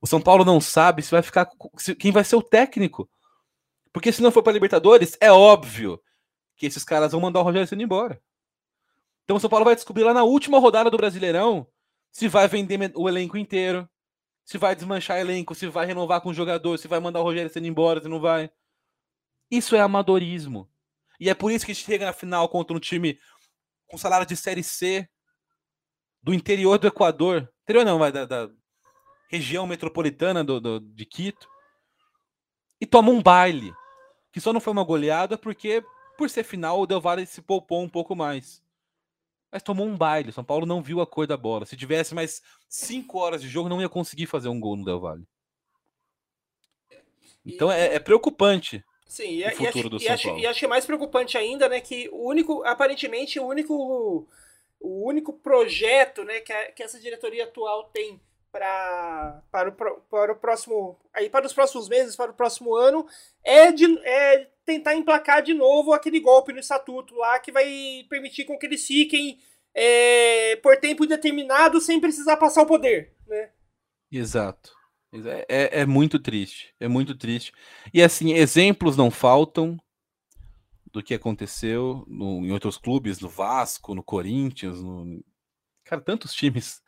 [0.02, 3.10] O São Paulo não sabe se vai ficar se, quem vai ser o técnico.
[3.92, 6.02] Porque se não for para Libertadores, é óbvio
[6.58, 8.22] que esses caras vão mandar o Rogério Senna embora.
[9.24, 11.68] Então o São Paulo vai descobrir lá na última rodada do Brasileirão
[12.12, 13.88] se vai vender o elenco inteiro,
[14.44, 17.52] se vai desmanchar elenco, se vai renovar com o jogador, se vai mandar o Rogério
[17.52, 18.50] Senna embora, se não vai.
[19.52, 20.70] Isso é amadorismo.
[21.20, 23.20] E é por isso que chega na final contra um time
[23.88, 25.08] com salário de Série C,
[26.22, 28.50] do interior do Equador, interior não, vai da, da
[29.30, 31.48] região metropolitana do, do, de Quito,
[32.80, 33.74] e toma um baile,
[34.32, 35.84] que só não foi uma goleada porque,
[36.18, 38.64] por ser final, o Del Valle se poupou um pouco mais.
[39.52, 41.66] Mas tomou um baile, São Paulo não viu a cor da bola.
[41.66, 45.00] Se tivesse mais cinco horas de jogo, não ia conseguir fazer um gol no Del
[45.00, 45.26] Valle.
[47.46, 48.84] Então é, é preocupante.
[49.08, 50.40] Sim, e, o futuro e, do São e, Paulo.
[50.40, 54.28] e acho que é mais preocupante ainda, né, que o único, aparentemente, o único
[54.80, 58.22] o único projeto né, que, a, que essa diretoria atual tem
[58.58, 61.00] para, para, o, para o próximo.
[61.14, 63.06] Aí para os próximos meses, para o próximo ano,
[63.44, 68.46] é, de, é tentar emplacar de novo aquele golpe no estatuto lá que vai permitir
[68.46, 69.40] com que eles fiquem
[69.74, 73.14] é, por tempo indeterminado sem precisar passar o poder.
[73.28, 73.52] Né?
[74.12, 74.76] Exato.
[75.14, 76.74] É, é, é, muito triste.
[76.80, 77.54] É muito triste.
[77.94, 79.78] E assim, exemplos não faltam
[80.92, 85.24] do que aconteceu no, em outros clubes, no Vasco, no Corinthians, no...
[85.84, 86.82] cara, tantos times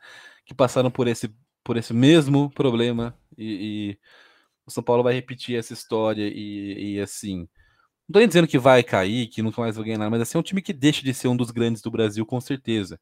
[0.44, 3.98] que passaram por esse, por esse mesmo problema e, e
[4.66, 7.48] o São Paulo vai repetir essa história e, e, assim,
[8.08, 10.38] não tô nem dizendo que vai cair, que nunca mais vai ganhar nada, mas assim,
[10.38, 12.98] é um time que deixa de ser um dos grandes do Brasil, com certeza.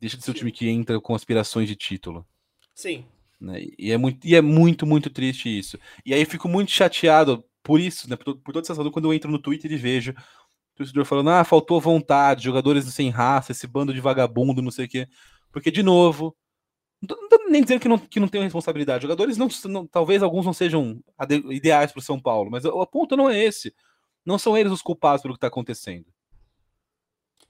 [0.00, 2.26] Deixa de ser um time que entra com aspirações de título.
[2.74, 3.04] Sim.
[3.40, 3.62] Né?
[3.78, 5.78] E, é muito, e é muito, muito triste isso.
[6.04, 8.16] E aí eu fico muito chateado por isso, né?
[8.16, 11.30] Por, por toda essa razão, quando eu entro no Twitter e vejo o torcedor falando,
[11.30, 15.08] ah, faltou vontade, jogadores sem raça, esse bando de vagabundo, não sei o quê.
[15.52, 16.36] Porque, de novo,
[17.02, 19.02] não tô nem dizendo que não, que não tem responsabilidade.
[19.02, 21.02] Jogadores não, não talvez alguns não sejam
[21.50, 23.74] ideais para o São Paulo, mas o, ponto não é esse.
[24.24, 26.06] Não são eles os culpados pelo que está acontecendo.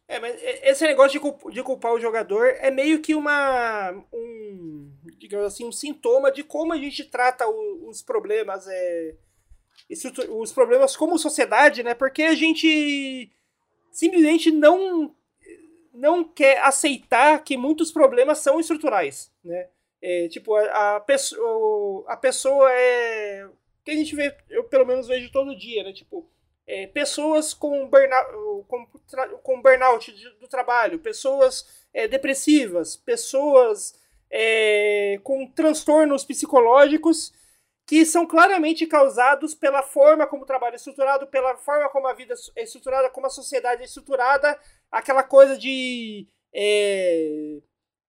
[0.07, 1.21] É, mas esse negócio
[1.53, 3.93] de culpar o jogador é meio que uma.
[4.13, 4.93] um.
[5.19, 8.67] digamos assim, um sintoma de como a gente trata os problemas.
[8.69, 9.15] É,
[10.31, 11.95] os problemas como sociedade, né?
[11.95, 13.31] Porque a gente
[13.91, 15.15] simplesmente não
[16.01, 19.69] não quer aceitar que muitos problemas são estruturais, né?
[20.03, 23.47] É, tipo, a, a, pessoa, a pessoa é.
[23.85, 25.93] que a gente vê, eu pelo menos vejo todo dia, né?
[25.93, 26.27] Tipo,
[26.67, 28.87] é, pessoas com burnout, com,
[29.43, 30.11] com burnout
[30.41, 33.95] do trabalho, pessoas é, depressivas, pessoas
[34.31, 37.31] é, com transtornos psicológicos
[37.91, 42.15] que são claramente causados pela forma como o trabalho é estruturado, pela forma como a
[42.15, 44.57] vida é estruturada, como a sociedade é estruturada,
[44.91, 47.61] aquela coisa de é,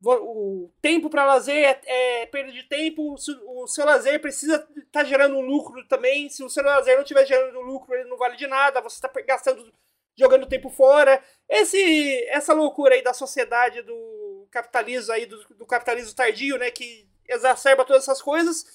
[0.04, 1.82] o tempo para lazer é,
[2.22, 6.30] é, perda de tempo, o seu lazer precisa estar tá gerando um lucro também.
[6.30, 9.10] Se o seu lazer não estiver gerando lucro, ele não vale de nada, você está
[9.22, 9.72] gastando,
[10.18, 11.24] jogando tempo fora.
[11.48, 17.08] Esse, essa loucura aí da sociedade do capitalismo aí, do, do capitalismo tardio, né, que
[17.28, 18.66] exacerba todas essas coisas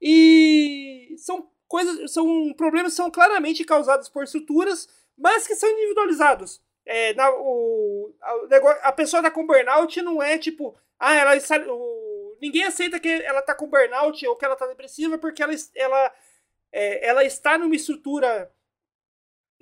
[0.00, 6.60] e são coisas, são problemas que são claramente causados por estruturas, mas que são individualizados.
[6.84, 11.32] É, na, o, a, a, pessoa tá com burnout não é tipo, ah, ela
[11.68, 15.52] o, ninguém aceita que ela tá com burnout ou que ela tá depressiva porque ela,
[15.76, 16.12] ela,
[16.72, 18.50] é, ela está numa estrutura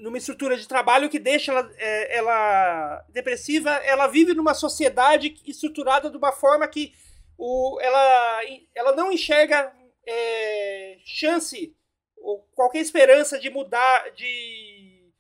[0.01, 6.11] numa estrutura de trabalho que deixa ela, é, ela depressiva, ela vive numa sociedade estruturada
[6.11, 6.95] de uma forma que
[7.37, 8.41] o, ela,
[8.75, 9.71] ela não enxerga
[10.07, 11.77] é, chance
[12.17, 15.11] ou qualquer esperança de mudar, de,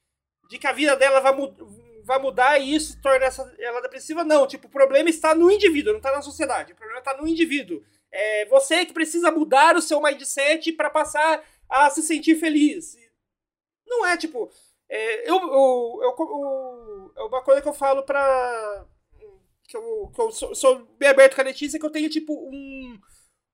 [0.48, 1.32] de que a vida dela vai,
[2.10, 4.46] vai mudar e isso torna essa, ela depressiva, não.
[4.46, 6.72] Tipo, o problema está no indivíduo, não está na sociedade.
[6.72, 7.82] O problema está no indivíduo.
[8.10, 12.96] É você que precisa mudar o seu mindset para passar a se sentir feliz.
[13.86, 14.50] Não é tipo.
[14.88, 18.86] É, eu, eu, eu, é uma coisa que eu falo pra.
[19.68, 22.32] Que eu, que eu sou, sou bem aberto com a Letícia, que eu tenho, tipo,
[22.32, 22.98] um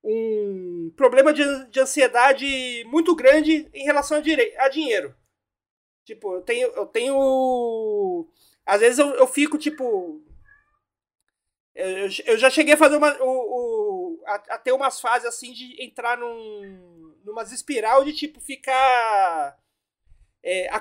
[0.08, 5.14] um problema de, de ansiedade muito grande em relação a, a dinheiro.
[6.06, 6.68] Tipo, eu tenho.
[6.68, 8.28] Eu tenho.
[8.66, 10.20] Às vezes eu, eu fico, tipo.
[11.74, 13.16] Eu, eu já cheguei a fazer uma.
[13.22, 17.14] O, o, a, a, ter umas fases assim de entrar num.
[17.24, 19.56] numas espiral de tipo ficar.
[20.42, 20.76] É, a,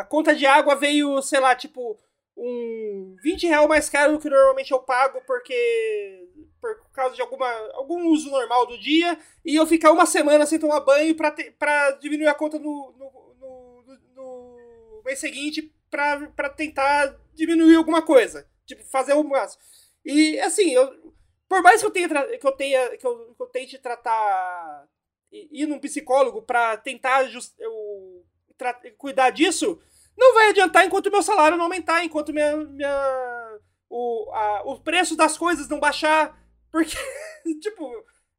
[0.00, 1.98] a conta de água veio, sei lá, tipo,
[2.36, 6.28] um 20 reais mais caro do que normalmente eu pago porque
[6.60, 10.60] por causa de alguma, algum uso normal do dia, e eu ficar uma semana sem
[10.60, 17.76] tomar banho para diminuir a conta no, no, no, no mês seguinte para tentar diminuir
[17.76, 18.48] alguma coisa.
[18.66, 19.62] Tipo, fazer o máximo.
[20.04, 21.14] E assim, eu,
[21.48, 24.88] por mais que eu tenha que eu tenha que eu, que eu tente tratar
[25.30, 28.24] ir num psicólogo para tentar just, eu,
[28.56, 29.80] tra, cuidar disso,
[30.16, 35.16] não vai adiantar enquanto meu salário não aumentar, enquanto minha, minha o, a, o preço
[35.16, 36.38] das coisas não baixar,
[36.70, 36.96] porque,
[37.60, 37.90] tipo,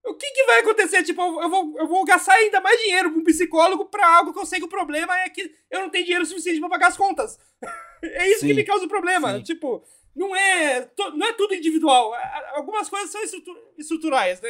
[0.06, 1.04] o que, que vai acontecer?
[1.04, 4.40] Tipo, eu vou, eu vou gastar ainda mais dinheiro pra um psicólogo pra algo que
[4.40, 6.98] eu sei que o problema é que eu não tenho dinheiro suficiente pra pagar as
[6.98, 7.40] contas.
[8.04, 9.38] é isso sim, que me causa o problema.
[9.38, 9.44] Sim.
[9.44, 9.84] Tipo,
[10.16, 12.14] não é, não é tudo individual.
[12.54, 13.22] Algumas coisas são
[13.78, 14.50] estruturais, né?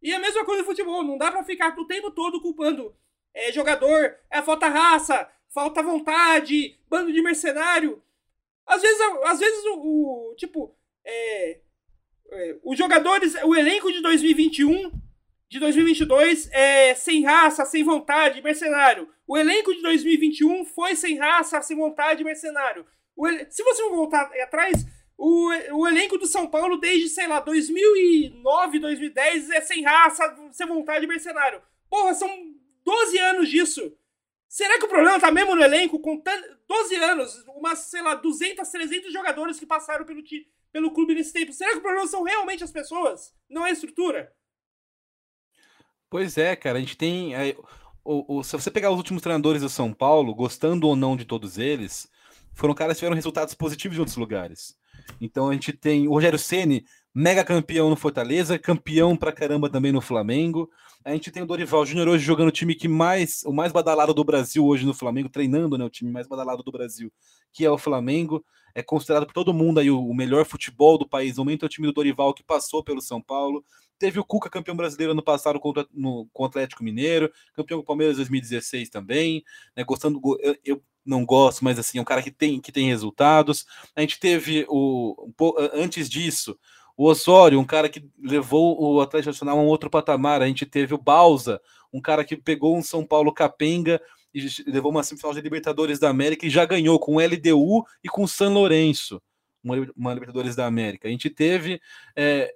[0.00, 1.02] E a mesma coisa no futebol.
[1.02, 2.94] Não dá pra ficar o tempo todo culpando
[3.34, 8.02] é, jogador, é falta raça, falta vontade, bando de mercenário.
[8.66, 11.60] Às vezes, às vezes o, o tipo, é,
[12.64, 14.90] os jogadores, o elenco de 2021,
[15.48, 19.08] de 2022 é sem raça, sem vontade, mercenário.
[19.26, 22.86] O elenco de 2021 foi sem raça, sem vontade, mercenário.
[23.50, 24.84] Se você voltar atrás,
[25.24, 30.66] O, o elenco do São Paulo, desde, sei lá, 2009, 2010, é sem raça, sem
[30.66, 31.62] vontade mercenário.
[31.88, 32.28] Porra, são
[32.84, 33.96] 12 anos disso.
[34.48, 36.00] Será que o problema tá mesmo no elenco?
[36.00, 36.20] Com
[36.66, 40.22] 12 anos, umas, sei lá, 200, 300 jogadores que passaram pelo,
[40.72, 41.52] pelo clube nesse tempo.
[41.52, 43.32] Será que o problema são realmente as pessoas?
[43.48, 44.32] Não é a estrutura?
[46.08, 46.78] Pois é, cara.
[46.78, 47.34] A gente tem.
[47.34, 47.56] É,
[48.04, 51.24] o, o, se você pegar os últimos treinadores do São Paulo, gostando ou não de
[51.24, 52.08] todos eles,
[52.54, 54.76] foram caras que tiveram resultados positivos em outros lugares.
[55.20, 59.92] Então a gente tem o Rogério Ceni, mega campeão no Fortaleza, campeão pra caramba também
[59.92, 60.70] no Flamengo.
[61.04, 64.14] A gente tem o Dorival Júnior hoje jogando o time que mais, o mais badalado
[64.14, 67.12] do Brasil hoje no Flamengo, treinando, né, o time mais badalado do Brasil,
[67.52, 68.44] que é o Flamengo.
[68.74, 71.36] É considerado por todo mundo aí o melhor futebol do país.
[71.36, 73.64] O momento é o time do Dorival que passou pelo São Paulo.
[73.98, 77.84] Teve o Cuca campeão brasileiro ano passado contra, no, com o Atlético Mineiro, campeão com
[77.84, 79.44] o Palmeiras 2016 também,
[79.76, 82.88] né, gostando, eu, eu não gosto, mas assim, é um cara que tem, que tem
[82.88, 83.64] resultados.
[83.94, 85.32] A gente teve o
[85.72, 86.58] antes disso,
[86.96, 90.42] o Osório, um cara que levou o Atlético Nacional a um outro patamar.
[90.42, 91.60] A gente teve o Balsa,
[91.92, 94.00] um cara que pegou um São Paulo capenga
[94.34, 98.26] e levou uma semifinal de Libertadores da América e já ganhou com LDU e com
[98.26, 99.20] San Lourenço,
[99.62, 101.08] uma, uma Libertadores da América.
[101.08, 101.80] A gente teve
[102.16, 102.54] é,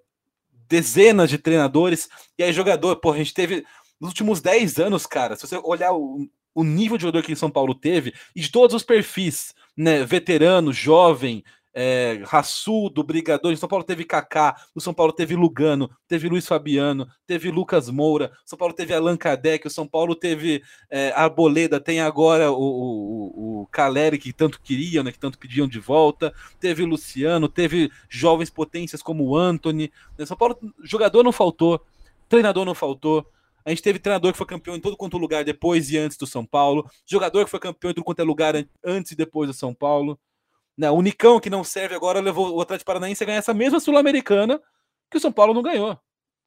[0.69, 2.09] dezenas de treinadores
[2.39, 3.65] e aí jogador, pô, a gente teve
[4.01, 7.51] nos últimos 10 anos, cara, se você olhar o, o nível de jogador que São
[7.51, 11.45] Paulo teve e de todos os perfis, né, veterano, jovem,
[11.79, 13.53] é, raçudo, brigador.
[13.53, 17.91] Em São Paulo teve Kaká, o São Paulo teve Lugano, teve Luiz Fabiano, teve Lucas
[17.91, 22.51] Moura, o São Paulo teve Allan Kardec, o São Paulo teve é, Arboleda, tem agora
[22.51, 27.47] o, o, o Caleri, que tanto queriam, né, que tanto pediam de volta, teve Luciano,
[27.47, 29.93] teve jovens potências como o Anthony.
[30.17, 31.85] Né, São Paulo, jogador não faltou,
[32.27, 33.31] treinador não faltou.
[33.67, 36.27] A gente teve treinador que foi campeão em todo quanto lugar depois e antes do
[36.27, 39.53] São Paulo, jogador que foi campeão em todo quanto é lugar antes e depois do
[39.53, 40.19] São Paulo.
[40.77, 43.81] Né, o Nicão, que não serve agora, levou o Atlético Paranaense a ganhar essa mesma
[43.81, 44.61] Sul-Americana
[45.11, 45.99] que o São Paulo não ganhou.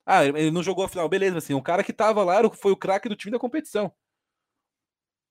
[0.05, 2.77] Ah, ele não jogou a final, beleza, assim, o cara que tava lá foi o
[2.77, 3.91] craque do time da competição.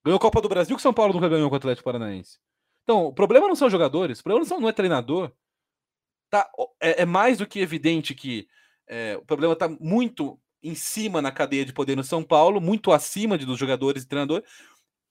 [0.04, 2.38] Ganhou a Copa do Brasil que o São Paulo nunca ganhou com o Atlético Paranaense.
[2.82, 5.32] Então, o problema não são jogadores, o problema não, são, não é treinador.
[6.30, 8.48] Tá, é, é, mais do que evidente que
[8.86, 12.92] é, o problema está muito em cima na cadeia de poder no São Paulo, muito
[12.92, 14.48] acima de, dos jogadores e treinadores,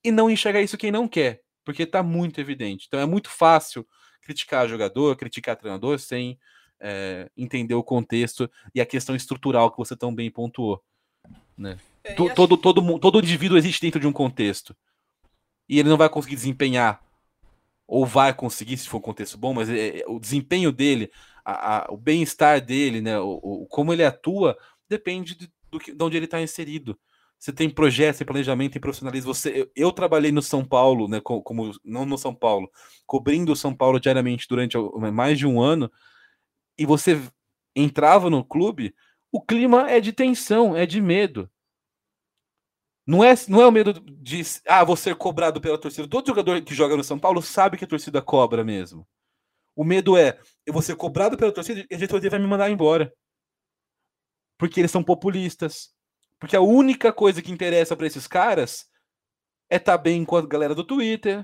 [0.03, 2.85] e não enxerga isso quem não quer porque está muito evidente.
[2.87, 3.85] Então é muito fácil
[4.21, 6.39] criticar jogador, criticar treinador sem
[6.79, 10.81] é, entender o contexto e a questão estrutural que você tão bem pontuou.
[11.57, 11.77] Né?
[12.05, 14.73] É, todo, todo, todo, todo indivíduo existe dentro de um contexto.
[15.67, 17.03] E ele não vai conseguir desempenhar,
[17.85, 21.11] ou vai conseguir se for um contexto bom, mas é o desempenho dele,
[21.43, 25.93] a, a, o bem-estar dele, né, o, o, como ele atua, depende de, do que,
[25.93, 26.97] de onde ele está inserido.
[27.39, 29.33] Você tem projeto, tem planejamento, tem profissionalismo.
[29.33, 32.69] Você, eu, eu, trabalhei no São Paulo, né, como, como, não no São Paulo,
[33.05, 34.77] cobrindo o São Paulo diariamente durante
[35.13, 35.91] mais de um ano,
[36.77, 37.21] e você
[37.75, 38.95] entrava no clube,
[39.31, 41.49] o clima é de tensão, é de medo.
[43.05, 46.07] Não é, não é o medo de ah, vou ser cobrado pela torcida.
[46.09, 49.07] Todo jogador que joga no São Paulo sabe que a torcida cobra mesmo.
[49.75, 52.69] O medo é eu vou ser cobrado pela torcida e a diretoria vai me mandar
[52.69, 53.13] embora.
[54.57, 55.95] Porque eles são populistas
[56.39, 58.89] porque a única coisa que interessa para esses caras
[59.69, 61.39] é estar tá bem com a galera do Twitter,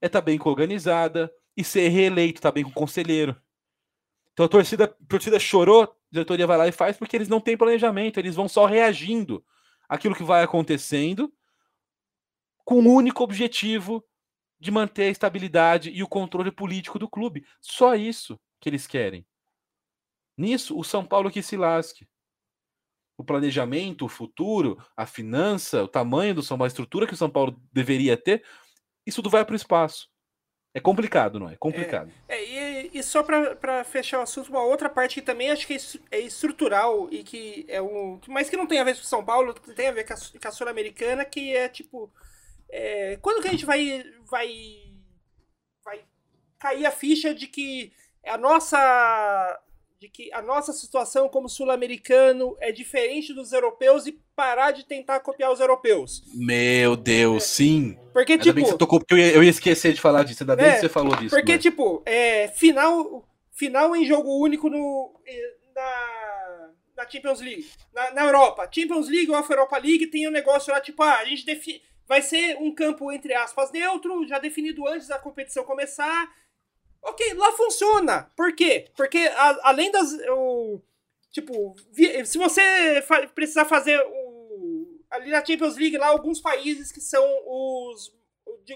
[0.00, 2.74] é estar tá bem com a organizada e ser reeleito, estar tá bem com o
[2.74, 3.36] conselheiro.
[4.32, 7.40] Então a torcida, a torcida chorou, a diretoria vai lá e faz porque eles não
[7.40, 9.44] têm planejamento, eles vão só reagindo
[9.88, 11.32] àquilo que vai acontecendo
[12.64, 14.04] com o único objetivo
[14.58, 17.46] de manter a estabilidade e o controle político do clube.
[17.60, 19.26] Só isso que eles querem.
[20.36, 22.06] Nisso, o São Paulo que se lasque
[23.16, 27.16] o planejamento, o futuro, a finança, o tamanho do São Paulo, a estrutura que o
[27.16, 28.44] São Paulo deveria ter,
[29.06, 30.08] isso tudo vai para o espaço.
[30.74, 31.56] É complicado, não é?
[31.56, 32.12] Complicado.
[32.28, 35.66] É, é e, e, só para fechar o assunto, uma outra parte que também acho
[35.66, 38.20] que é, é estrutural e que é um.
[38.28, 40.48] Mas que não tem a ver com São Paulo, tem a ver com a, com
[40.48, 42.12] a Sul-Americana, que é tipo.
[42.68, 44.92] É, quando que a gente vai, vai.
[45.82, 46.04] vai
[46.58, 47.90] cair a ficha de que
[48.26, 49.58] a nossa
[49.98, 55.20] de que a nossa situação como sul-americano é diferente dos europeus e parar de tentar
[55.20, 56.22] copiar os europeus.
[56.34, 57.46] Meu Deus, é.
[57.46, 57.98] sim.
[58.12, 58.54] Porque, Ainda tipo.
[58.54, 60.42] Bem que você tocou, porque eu ia, eu ia esquecer de falar disso.
[60.42, 61.34] Ainda bem é, que você falou disso.
[61.34, 65.18] Porque, tipo, é, final, final em jogo único no,
[65.74, 67.66] na, na Champions League.
[67.94, 68.68] Na, na Europa.
[68.70, 71.80] Champions League ou Europa League tem um negócio lá, tipo, ah, a gente define.
[72.06, 76.30] Vai ser um campo, entre aspas, neutro, já definido antes da competição começar
[77.06, 78.30] Ok, lá funciona.
[78.36, 78.90] Por quê?
[78.96, 80.12] Porque a, além das.
[80.30, 80.80] O,
[81.30, 81.76] tipo,
[82.24, 87.24] se você fa precisar fazer o, ali na Champions League, lá alguns países que são
[87.46, 88.12] os,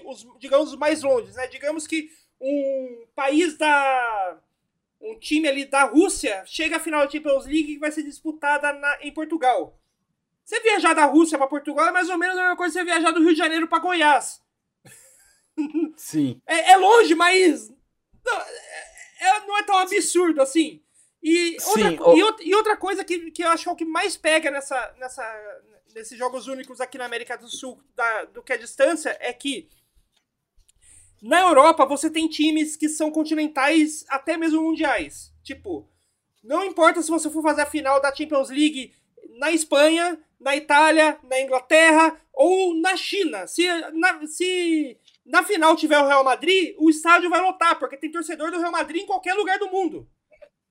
[0.05, 1.47] os digamos, os mais longe, né?
[1.47, 4.39] Digamos que um país da.
[5.01, 8.71] um time ali da Rússia chega à final da Champions League que vai ser disputada
[8.71, 9.77] na, em Portugal.
[10.45, 12.85] Você viajar da Rússia para Portugal é mais ou menos a mesma coisa que você
[12.85, 14.41] viajar do Rio de Janeiro para Goiás.
[15.97, 16.41] Sim.
[16.47, 17.71] É, é longe, mas
[18.25, 18.47] não é,
[19.21, 20.81] é, não é tão absurdo assim.
[21.23, 23.71] E outra, Sim, o- e outra, e outra coisa que, que eu acho que é
[23.71, 25.23] o que mais pega nessa, nessa,
[25.93, 29.69] nesses jogos únicos aqui na América do Sul da- do que a distância é que
[31.21, 35.31] na Europa você tem times que são continentais até mesmo mundiais.
[35.43, 35.87] Tipo,
[36.43, 38.95] não importa se você for fazer a final da Champions League
[39.37, 43.45] na Espanha, na Itália, na Inglaterra ou na China.
[43.45, 48.11] Se na, se na final tiver o Real Madrid, o estádio vai lotar, porque tem
[48.11, 50.07] torcedor do Real Madrid em qualquer lugar do mundo.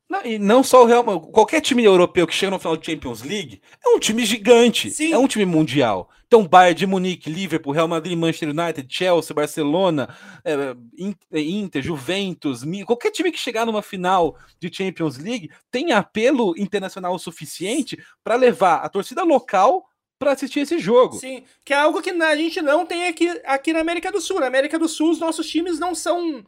[0.09, 2.83] Não, e não só o Real Madrid, qualquer time europeu que chega no final da
[2.83, 5.13] Champions League é um time gigante, Sim.
[5.13, 6.11] é um time mundial.
[6.27, 10.13] Então, Bayern de Munique, Liverpool, Real Madrid, Manchester United, Chelsea, Barcelona,
[10.45, 16.55] é, In- Inter, Juventus, qualquer time que chegar numa final de Champions League tem apelo
[16.57, 19.85] internacional o suficiente para levar a torcida local
[20.21, 21.17] para assistir esse jogo.
[21.17, 24.39] Sim, que é algo que a gente não tem aqui, aqui na América do Sul.
[24.39, 26.45] Na América do Sul, os nossos times não são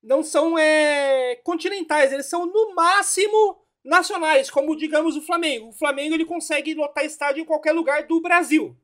[0.00, 5.70] não são é, continentais, eles são no máximo nacionais, como digamos o Flamengo.
[5.70, 8.76] O Flamengo ele consegue lotar estádio em qualquer lugar do Brasil.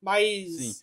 [0.00, 0.74] Mas Sim.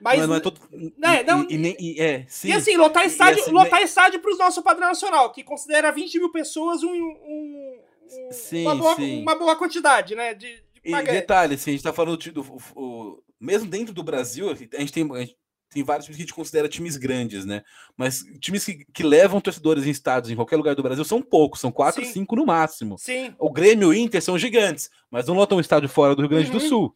[0.00, 0.60] mas Mas não é todo.
[0.72, 2.48] É, e- não- e- e nem- e- é, sim.
[2.48, 6.18] E assim, lotar estádio, assim, lotar estádio para os nossos padrão nacional, que considera 20
[6.18, 10.34] mil pessoas um, um- um- Sim, uma, boa, uma boa quantidade, né?
[10.34, 11.12] De E pagar.
[11.12, 14.54] detalhe, assim, a gente tá falando de- do, o- o- mesmo dentro do Brasil, a
[14.54, 15.36] gente tem, a gente
[15.70, 17.62] tem vários times que a gente considera times grandes, né?
[17.96, 21.60] Mas times que, que levam torcedores em estádios em qualquer lugar do Brasil são poucos,
[21.60, 22.12] são quatro, Sim.
[22.12, 22.96] cinco no máximo.
[22.98, 23.34] Sim.
[23.38, 26.28] O Grêmio e o Inter são gigantes, mas não lotam um estádio fora do Rio
[26.28, 26.68] Grande do Uhum.
[26.68, 26.86] Sul.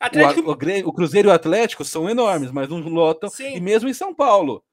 [0.00, 3.28] O, Atlético, o Grê- o Cruzeiro e o Atlético são enormes, mas não lotam.
[3.30, 3.54] Sim.
[3.56, 4.64] E mesmo em São Paulo.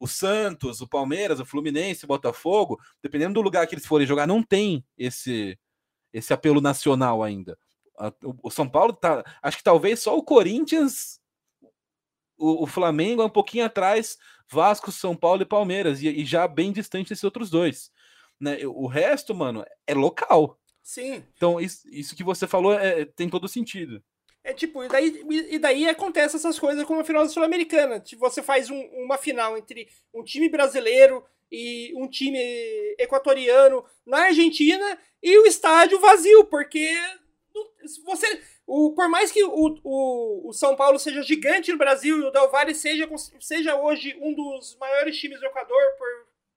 [0.00, 4.28] O Santos, o Palmeiras, o Fluminense, o Botafogo, dependendo do lugar que eles forem jogar,
[4.28, 5.58] não tem esse,
[6.12, 7.58] esse apelo nacional ainda.
[8.42, 9.24] O, São Paulo tá.
[9.42, 11.20] Acho que talvez só o Corinthians,
[12.36, 14.16] o, o Flamengo é um pouquinho atrás,
[14.50, 17.90] Vasco, São Paulo e Palmeiras, e, e já bem distante desses outros dois.
[18.40, 18.58] Né?
[18.66, 20.58] O resto, mano, é local.
[20.82, 21.24] sim.
[21.36, 24.02] Então, isso, isso que você falou é- tem todo sentido.
[24.44, 28.00] É tipo, e daí, e daí acontece essas coisas como a final da Sul-Americana.
[28.00, 32.38] Tipo, você faz um- uma final entre um time brasileiro e um time
[32.98, 36.88] equatoriano na Argentina e o estádio vazio, porque
[38.04, 38.42] você.
[38.66, 42.30] O, por mais que o, o, o São Paulo seja gigante no Brasil e o
[42.30, 43.08] Del Valle seja,
[43.40, 46.08] seja hoje um dos maiores times do Equador por,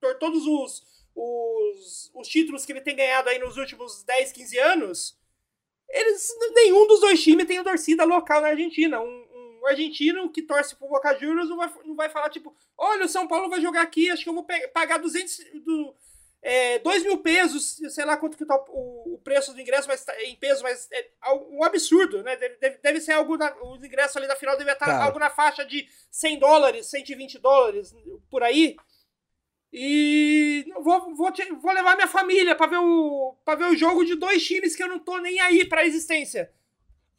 [0.01, 0.83] por todos os,
[1.15, 5.17] os, os títulos que ele tem ganhado aí nos últimos 10, 15 anos,
[5.89, 8.99] eles nenhum dos dois times tem torcida local na Argentina.
[8.99, 9.27] Um,
[9.61, 13.09] um argentino que torce pro Boca Juniors não vai, não vai falar, tipo, olha, o
[13.09, 15.95] São Paulo vai jogar aqui, acho que eu vou pagar 200, do,
[16.43, 20.03] é, 2 mil pesos, sei lá quanto que tá o, o preço do ingresso mas
[20.03, 21.07] tá- em peso, mas é
[21.51, 22.35] um absurdo, né?
[22.35, 25.03] Deve, deve, ser algo, na, o ingresso ali da final deve estar Cara.
[25.05, 27.93] algo na faixa de 100 dólares, 120 dólares,
[28.29, 28.75] por aí.
[29.73, 34.03] E vou, vou, te- vou levar minha família pra ver, o, pra ver o jogo
[34.03, 36.51] de dois times que eu não tô nem aí pra existência.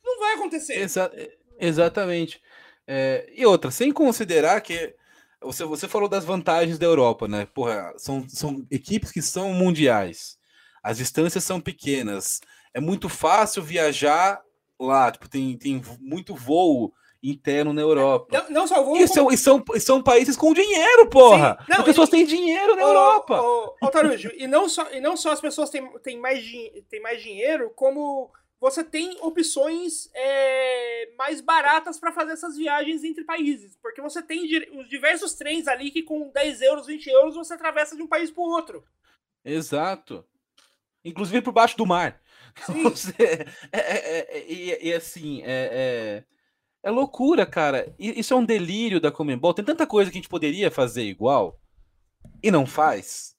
[0.05, 0.75] Não vai acontecer.
[0.79, 1.13] Exa-
[1.59, 2.43] exatamente.
[2.87, 4.95] É, e outra, sem considerar que
[5.43, 7.47] você, você falou das vantagens da Europa, né?
[7.55, 10.37] Porra, são, são equipes que são mundiais.
[10.83, 12.41] As distâncias são pequenas.
[12.75, 14.41] É muito fácil viajar
[14.81, 15.11] lá.
[15.13, 18.27] Tipo, tem, tem muito voo interno na Europa.
[18.49, 18.97] Não, não só vou.
[18.97, 21.57] E são, e, são, e são países com dinheiro, porra!
[21.61, 21.67] Sim.
[21.69, 23.41] Não, As pessoas e- têm dinheiro na Ô, Europa.
[23.41, 26.45] Ô, ô, Tarujo, e não só, e não só as pessoas têm, têm, mais,
[26.91, 28.29] têm mais dinheiro, como
[28.61, 30.82] você tem opções é,
[31.23, 33.77] mais baratas para fazer essas viagens entre países.
[33.81, 34.43] Porque você tem
[34.77, 38.29] os diversos trens ali que com 10 euros, 20 euros você atravessa de um país
[38.29, 38.85] para o outro.
[39.45, 40.25] Exato.
[41.05, 42.21] Inclusive por baixo do mar.
[42.83, 46.25] Você- é, é- é- e, e assim, é, é,
[46.83, 47.95] é loucura, cara.
[47.99, 49.55] Isso é um delírio da Comembol.
[49.55, 51.59] Tem tanta coisa que a gente poderia fazer igual
[52.43, 53.37] e não faz.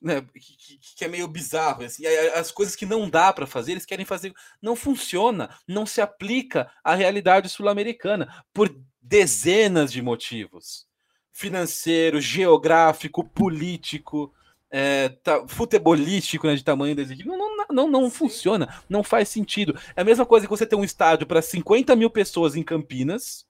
[0.00, 1.82] Né, que, que- é meio bizarro.
[1.84, 4.32] Assim, as coisas que não dá para fazer, eles querem fazer.
[4.60, 10.86] Não funciona, não se aplica à realidade sul-americana por dezenas de motivos
[11.32, 14.32] financeiro, geográfico, político,
[14.70, 17.26] é, tá, futebolístico, né, de tamanho das equipes.
[17.30, 19.78] Não, não, não, não funciona, não faz sentido.
[19.94, 23.46] É a mesma coisa que você ter um estádio para 50 mil pessoas em Campinas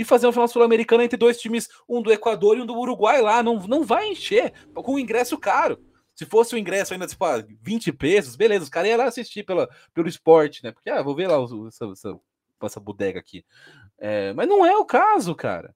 [0.00, 3.20] e fazer uma final sul-americana entre dois times, um do Equador e um do Uruguai
[3.20, 3.42] lá.
[3.42, 5.78] Não, não vai encher com o ingresso caro.
[6.14, 9.42] Se fosse o ingresso ainda, tipo, ah, 20 pesos, beleza, os caras iam lá assistir
[9.44, 10.72] pela, pelo esporte, né?
[10.72, 12.20] Porque, ah, vou ver lá os- essa, essa,
[12.62, 13.44] essa bodega aqui.
[13.98, 15.74] É, mas não é o caso, cara.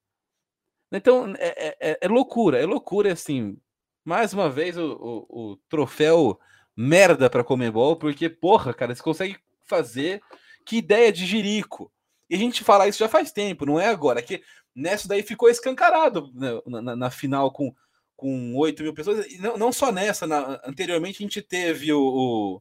[0.92, 3.56] Então, é, é- é loucura, é loucura, assim.
[4.04, 6.38] Mais uma vez o, o, o troféu
[6.76, 10.20] merda pra Comebol, porque, porra, cara, você consegue fazer
[10.66, 11.90] que ideia de jirico.
[12.28, 14.22] E a gente fala isso já faz tempo, não é agora.
[14.22, 14.42] Que
[14.74, 17.74] nessa daí ficou escancarado né, na, na, na, final com,
[18.16, 19.26] com 8 mil pessoas.
[19.26, 22.60] E não, não só nessa, na, anteriormente a gente teve o,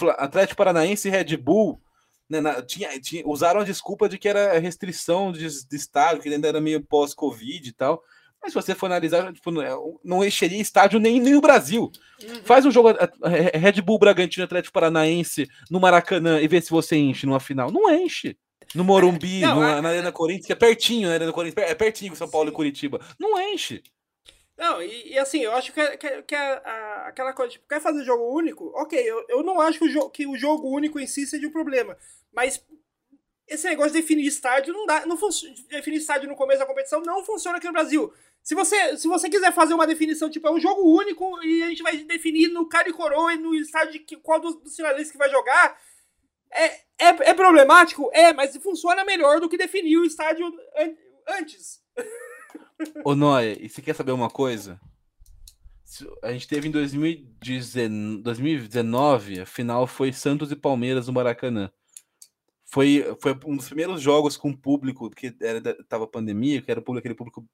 [0.00, 1.80] o Atlético Paranaense e Red Bull.
[2.28, 6.28] Né, na, tinha, tinha, usaram a desculpa de que era restrição de, de estádio, que
[6.28, 8.02] ainda era meio pós-Covid e tal.
[8.42, 9.52] Mas se você for analisar, tipo,
[10.02, 11.92] não encheria estádio nem, nem no Brasil.
[12.20, 12.42] Uhum.
[12.42, 12.88] Faz um jogo
[13.54, 17.70] Red Bull Bragantino Atlético Paranaense no Maracanã e vê se você enche numa final.
[17.70, 18.36] Não enche.
[18.74, 19.80] No Morumbi, não, no, é...
[19.80, 22.52] na Arena Corinthians, que é pertinho, na Arena Corinthians, é pertinho São Paulo Sim.
[22.52, 23.00] e Curitiba.
[23.18, 23.82] Não enche.
[24.56, 27.80] Não, e, e, assim, eu acho que, que, que a, a, aquela coisa, tipo, quer
[27.80, 28.66] fazer jogo único?
[28.76, 31.46] Ok, eu, eu não acho que o, jo que o jogo único em si seja
[31.46, 31.96] um problema.
[32.32, 32.64] Mas
[33.48, 35.04] esse negócio de definir estádio não dá.
[35.06, 35.18] Não
[35.68, 38.12] definir estádio no começo da competição não funciona aqui no Brasil.
[38.42, 41.68] Se você, se você quiser fazer uma definição, tipo, é um jogo único e a
[41.68, 45.12] gente vai definir no cara e coroa e no estádio de qual dos, dos finalistas
[45.12, 45.78] que vai jogar,
[46.52, 46.66] é,
[46.98, 48.10] é, é, problemático?
[48.12, 50.52] É, mas funciona melhor do que definir o estádio an
[51.28, 51.80] antes.
[53.04, 54.80] Ô, Noé, e você quer saber uma coisa?
[56.22, 61.70] A gente teve em 2019, a final foi Santos e Palmeiras no Maracanã
[62.72, 67.00] foi, foi um dos primeiros jogos com público, porque era, tava pandemia, que era público,
[67.00, 67.46] aquele público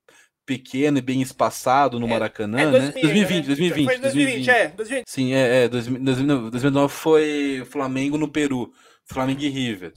[0.47, 2.93] pequeno e bem espaçado no é, Maracanã, é 2000, né?
[3.03, 3.85] 2020, 2020.
[3.85, 4.49] Foi 2020, 2020.
[4.49, 4.69] é.
[4.69, 5.11] 2020.
[5.11, 8.73] Sim, é, é 2019 foi Flamengo no Peru,
[9.05, 9.93] Flamengo e River.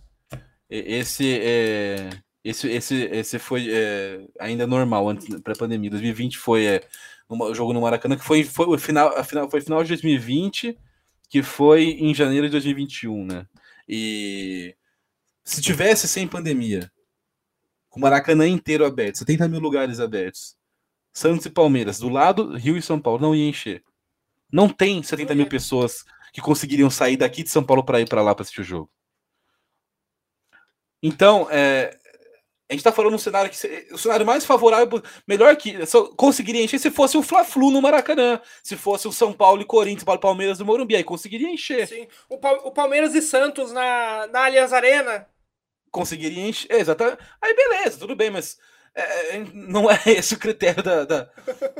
[0.67, 2.09] Esse é.
[2.43, 5.91] Esse, esse, esse foi é, ainda normal antes para a pandemia.
[5.91, 6.81] 2020 foi é,
[7.29, 10.75] um jogo no Maracanã que foi, foi o final, a final, foi final de 2020,
[11.29, 13.45] que foi em janeiro de 2021, né?
[13.87, 14.73] E
[15.43, 16.91] se tivesse sem pandemia,
[17.89, 20.55] com o Maracanã inteiro aberto, 70 mil lugares abertos,
[21.13, 23.83] Santos e Palmeiras, do lado, Rio e São Paulo, não ia encher.
[24.51, 28.21] Não tem 70 mil pessoas que conseguiriam sair daqui de São Paulo para ir para
[28.21, 28.89] lá para assistir o jogo.
[31.03, 31.97] Então, é,
[32.71, 36.63] a gente está falando um cenário que o cenário mais favorável, melhor que só conseguiria
[36.63, 40.21] encher se fosse o Fla-Flu no Maracanã, se fosse o São Paulo e Corinthians, Paulo
[40.21, 41.85] Palmeiras no Morumbi, aí conseguiria encher.
[41.85, 45.27] Sim, o, o Palmeiras e Santos na, na Allianz Arena
[45.91, 46.71] conseguiria encher.
[46.71, 47.17] Exatamente.
[47.41, 48.57] Aí beleza, tudo bem, mas
[48.95, 51.03] é, é não é esse o critério da.
[51.03, 51.29] da,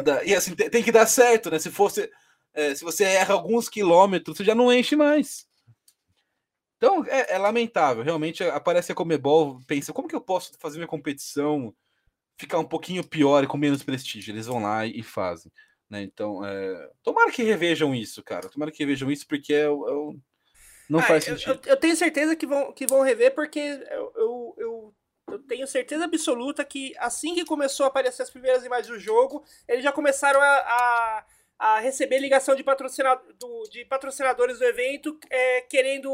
[0.04, 1.58] da e assim, tem, tem, que dar certo, né?
[1.58, 2.12] Se fosse.
[2.54, 5.48] É, se você erra alguns quilômetros, você já não enche mais.
[6.82, 10.88] Então é, é, lamentável, realmente aparece a Comebol, pensa, como que eu posso fazer minha
[10.88, 11.72] competição
[12.40, 14.32] ficar um pouquinho pior e com menos prestígio?
[14.32, 15.52] Eles vão lá e fazem.
[15.88, 16.02] Né?
[16.02, 16.90] Então, é...
[17.04, 18.50] tomara que revejam isso, cara.
[18.50, 20.18] Tomara que revejam isso, porque é, o,
[20.90, 21.52] não ah, faz sentido.
[21.66, 24.96] Eu, eu, tenho certeza que vão, que vão rever, porque eu, eu, eu,
[25.30, 29.44] eu, tenho certeza absoluta que assim que começou a aparecer as primeiras imagens do jogo,
[29.68, 31.26] eles já começaram a, a,
[31.62, 36.10] a receber ligação de, patrocinado, do, de patrocinadores do evento é, querendo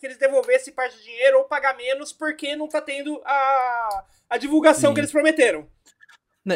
[0.00, 4.36] que eles devolvessem parte do dinheiro ou pagar menos porque não tá tendo a, a
[4.36, 4.94] divulgação Sim.
[4.94, 5.68] que eles prometeram.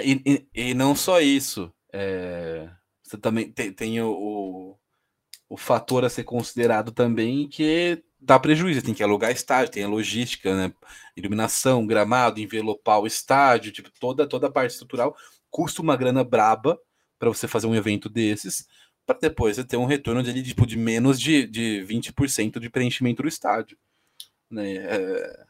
[0.02, 1.72] E, e, e não só isso.
[1.92, 2.68] É,
[3.00, 4.76] você também tem, tem o, o
[5.52, 9.88] o fator a ser considerado também que dá prejuízo, tem que alugar estádio, tem a
[9.88, 10.72] logística, né?
[11.14, 15.14] Iluminação, gramado, envelopar o estádio, tipo, toda, toda a parte estrutural
[15.50, 16.80] custa uma grana braba
[17.22, 18.66] para você fazer um evento desses,
[19.06, 23.22] para depois você ter um retorno de, tipo, de menos de, de 20% de preenchimento
[23.22, 23.78] do estádio.
[24.50, 24.74] Né?
[24.74, 25.44] É...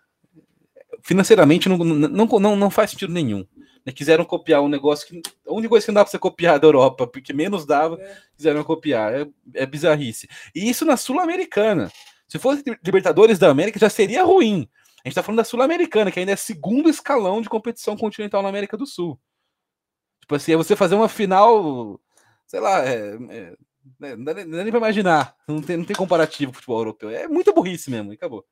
[1.02, 3.46] Financeiramente não, não, não, não faz sentido nenhum.
[3.86, 5.22] Né, quiseram copiar um negócio que.
[5.48, 8.18] A única coisa que não dá para você copiar da Europa, porque menos dava, é.
[8.36, 9.14] quiseram copiar.
[9.14, 10.28] É, é bizarrice.
[10.54, 11.90] E isso na Sul-Americana.
[12.28, 14.68] Se fosse Libertadores da América, já seria ruim.
[15.02, 18.50] A gente tá falando da Sul-Americana, que ainda é segundo escalão de competição continental na
[18.50, 19.18] América do Sul.
[20.32, 22.00] Tipo assim, é você fazer uma final,
[22.46, 23.56] sei lá, é, é,
[24.00, 25.36] né, não, dá, dá nem pra imaginar.
[25.46, 27.10] Não tem, não tem comparativo com o futebol europeu.
[27.10, 28.46] É muita burrice mesmo, e acabou.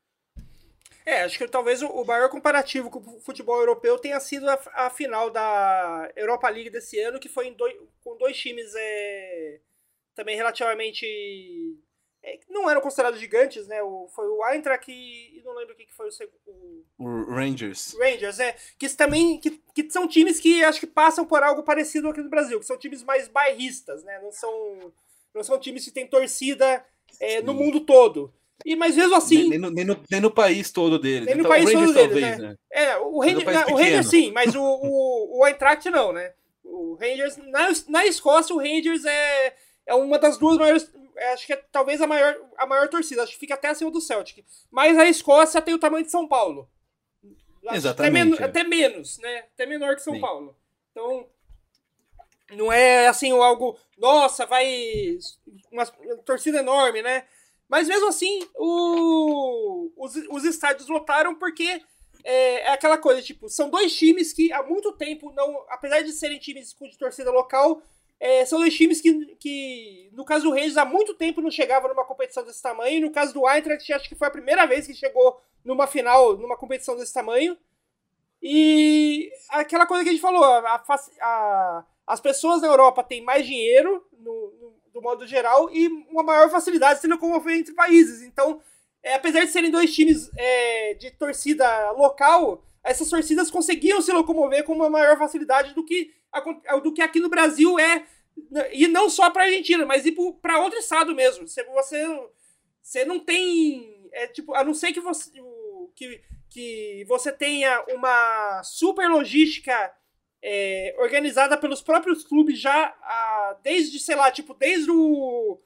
[1.07, 4.91] É, acho que talvez o maior comparativo com o futebol europeu tenha sido a, a
[4.91, 7.75] final da Europa League desse ano, que foi dois,
[8.05, 9.61] com dois times é,
[10.15, 11.07] também relativamente.
[12.23, 13.83] É, não eram considerados gigantes, né?
[13.83, 16.13] O, foi o Eintracht e, e não lembro o que, foi o,
[16.99, 17.95] o, o Rangers.
[17.99, 18.55] Rangers, é.
[18.79, 22.29] Que também que, que são times que acho que passam por algo parecido aqui no
[22.29, 24.21] Brasil, que são times mais bairristas, né?
[24.23, 24.93] Não são,
[25.35, 26.85] não são times que têm torcida
[27.19, 28.33] é, no mundo todo.
[28.65, 29.49] E, mas mesmo assim.
[29.49, 31.27] Nem, no, nem, no, nem no país todo dele.
[31.27, 32.37] Nem no então, país todo dele, né?
[32.37, 32.55] né?
[32.71, 36.33] É, o Rangers, o Rangers sim, mas o, o, o Eintracht não, né?
[36.63, 37.37] O Rangers.
[37.49, 39.55] Na, na Escócia, o Rangers é,
[39.87, 40.91] é uma das duas maiores.
[41.21, 43.23] É, acho que é talvez a maior, a maior torcida.
[43.23, 44.43] Acho que fica até acima do Celtic.
[44.71, 46.67] Mas a Escócia tem o tamanho de São Paulo.
[47.71, 47.89] Exatamente.
[47.89, 48.45] Até, men é.
[48.45, 49.39] até menos, né?
[49.53, 50.21] Até menor que São sim.
[50.21, 50.57] Paulo.
[50.91, 51.29] Então.
[52.53, 55.19] Não é assim algo, nossa, vai
[55.71, 57.25] uma, uma torcida enorme, né?
[57.69, 61.81] Mas mesmo assim, o, os, os estádios lotaram porque
[62.25, 66.11] é, é, aquela coisa, tipo, são dois times que há muito tempo não, apesar de
[66.13, 67.81] serem times de torcida local,
[68.21, 71.89] é, são dois times que, que, no caso do Reis, há muito tempo não chegava
[71.89, 73.01] numa competição desse tamanho.
[73.01, 76.57] No caso do Eintracht, acho que foi a primeira vez que chegou numa final, numa
[76.57, 77.57] competição desse tamanho.
[78.43, 80.83] E aquela coisa que a gente falou, a,
[81.23, 86.23] a, as pessoas na Europa têm mais dinheiro, no, no, do modo geral, e uma
[86.23, 88.23] maior facilidade de se locomover entre países.
[88.23, 88.61] Então,
[89.03, 94.65] é, apesar de serem dois times é, de torcida local, essas torcidas conseguiam se locomover
[94.65, 96.13] com uma maior facilidade do que,
[96.83, 98.07] do que aqui no Brasil é.
[98.73, 101.47] E não só para Argentina, mas ir para outro estado mesmo.
[101.47, 102.29] Você, você,
[102.81, 104.09] você não tem.
[104.13, 105.31] É, tipo, a não ser que você,
[105.95, 109.93] que, que você tenha uma super logística
[110.43, 115.61] é, organizada pelos próprios clubes já a, desde, sei lá, tipo, desde o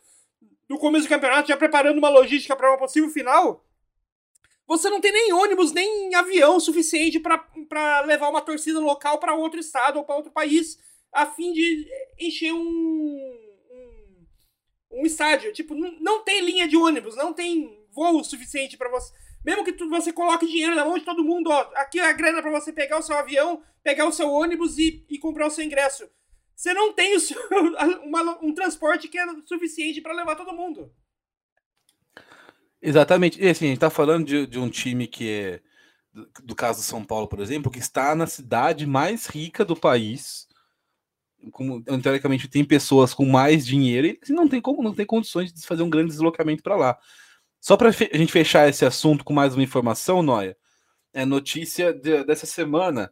[0.69, 3.65] do começo do campeonato, já preparando uma logística para uma possível final,
[4.67, 9.61] você não tem nem ônibus, nem avião suficiente para levar uma torcida local para outro
[9.61, 10.79] estado ou para outro país,
[11.13, 11.87] a fim de
[12.19, 14.27] encher um, um,
[14.93, 15.53] um estádio.
[15.53, 19.13] Tipo, não, tem linha de ônibus, não tem voo suficiente para você.
[19.45, 22.13] Mesmo que tu, você coloque dinheiro na mão de todo mundo, ó, aqui é a
[22.13, 25.51] grana para você pegar o seu avião, pegar o seu ônibus e, e comprar o
[25.51, 26.09] seu ingresso
[26.57, 27.37] você não tem o seu,
[28.05, 30.93] uma, um transporte que é suficiente para levar todo mundo.
[32.87, 33.43] Exatamente.
[33.43, 35.61] E assim, a gente está falando de, de, um time que é,
[36.13, 39.75] do, do, caso do São Paulo, por exemplo, que está na cidade mais rica do
[39.75, 40.47] país.
[41.51, 45.67] Como, teoricamente, tem pessoas com mais dinheiro e não tem como, não tem condições de
[45.67, 46.99] fazer um grande deslocamento para lá.
[47.61, 50.57] Só para a gente fechar esse assunto com mais uma informação, Noia,
[51.13, 53.11] é notícia de, dessa semana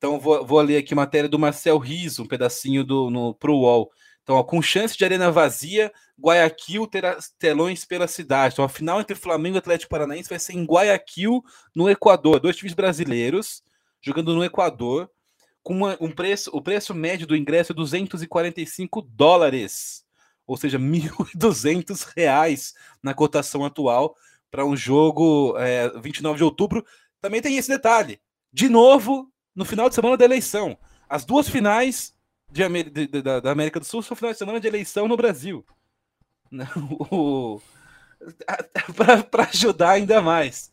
[0.00, 3.92] então vou, vou ler aqui matéria do Marcel Riso, um pedacinho do no pro UOL.
[4.22, 8.54] Então, ó, com chance de arena vazia, Guayaquil terá telões pela cidade.
[8.54, 11.42] Então, a final entre Flamengo e Atlético Paranaense vai ser em Guayaquil,
[11.74, 12.38] no Equador.
[12.38, 13.62] Dois times brasileiros
[14.02, 15.10] jogando no Equador,
[15.62, 20.04] com uma, um preço, o preço médio do ingresso é 245 dólares,
[20.46, 24.16] ou seja, 1.200 reais na cotação atual
[24.50, 26.84] para um jogo é, 29 de outubro.
[27.20, 28.20] Também tem esse detalhe.
[28.52, 30.76] De novo, no final de semana da eleição.
[31.08, 32.14] As duas finais
[32.50, 35.64] de, de, de, da, América do Sul são final de semana de eleição no Brasil.
[39.30, 40.72] Para ajudar ainda mais.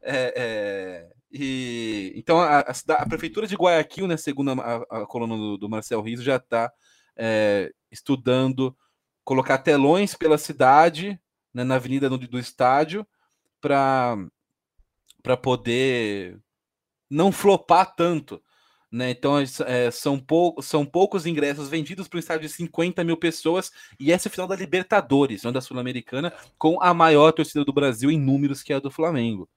[0.00, 5.36] É, é, e, então, a, a, a, Prefeitura de Guayaquil, né, segundo a, a coluna
[5.36, 6.70] do, do, Marcel Riso, já está
[7.16, 8.76] é, estudando
[9.24, 11.18] colocar telões pela cidade,
[11.54, 13.06] né, na avenida do, do estádio,
[13.60, 14.16] para
[15.40, 16.38] poder
[17.08, 18.42] não flopar tanto.
[18.92, 19.10] Né?
[19.10, 23.72] Então é, são, pou, são poucos ingressos vendidos para um estádio de 50 mil pessoas
[23.98, 27.72] e essa é a final da Libertadores, não da Sul-Americana, com a maior torcida do
[27.72, 29.48] Brasil em números que é a do Flamengo.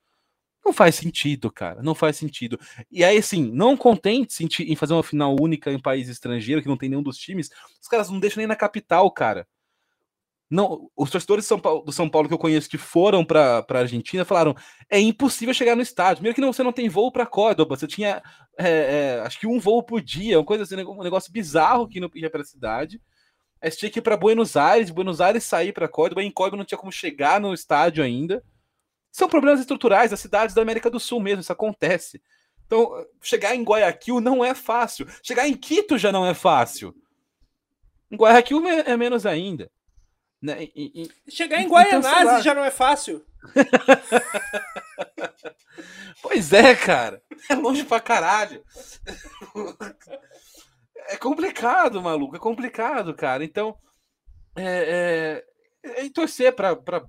[0.65, 1.83] Não faz sentido, cara.
[1.83, 2.59] Não faz sentido.
[2.89, 6.77] E aí, assim, não contente em fazer uma final única em país estrangeiro, que não
[6.77, 9.47] tem nenhum dos times, os caras não deixam nem na capital, cara.
[10.49, 11.47] Não, os torcedores
[11.83, 14.55] do São Paulo que eu conheço que foram para a Argentina falaram:
[14.89, 16.17] é impossível chegar no estádio.
[16.17, 18.21] Primeiro que não, você não tem voo para Córdoba, você tinha
[18.57, 21.99] é, é, acho que um voo por dia, uma coisa assim, um negócio bizarro que
[21.99, 23.01] não ia para a cidade.
[23.59, 26.57] Aí você tinha que ir para Buenos Aires, Buenos Aires sair para Córdoba, em Córdoba
[26.57, 28.43] não tinha como chegar no estádio ainda.
[29.11, 32.21] São problemas estruturais das cidades da América do Sul mesmo, isso acontece.
[32.67, 35.07] Então, chegar em Guayaquil não é fácil.
[35.23, 36.95] Chegar em Quito já não é fácil.
[38.11, 39.71] Em Guayaquil é, é menos ainda.
[40.45, 40.69] Né?
[40.75, 43.25] E, e, Chegar em Guaianazes então, já não é fácil.
[46.21, 47.19] pois é, cara.
[47.49, 48.63] É longe pra caralho.
[51.07, 52.35] É complicado, maluco.
[52.35, 53.43] É complicado, cara.
[53.43, 53.77] Então,
[54.55, 55.43] é,
[55.83, 57.05] é, é torcer pra, pra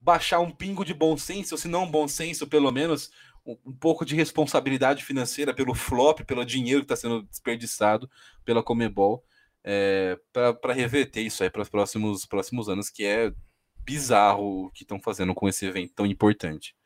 [0.00, 3.10] baixar um pingo de bom senso, ou se não bom senso, pelo menos
[3.44, 8.10] um, um pouco de responsabilidade financeira pelo flop, pelo dinheiro que está sendo desperdiçado
[8.46, 9.22] pela Comebol
[9.68, 13.32] é, para reverter isso aí para os próximos, próximos anos, que é
[13.78, 16.76] bizarro o que estão fazendo com esse evento tão importante.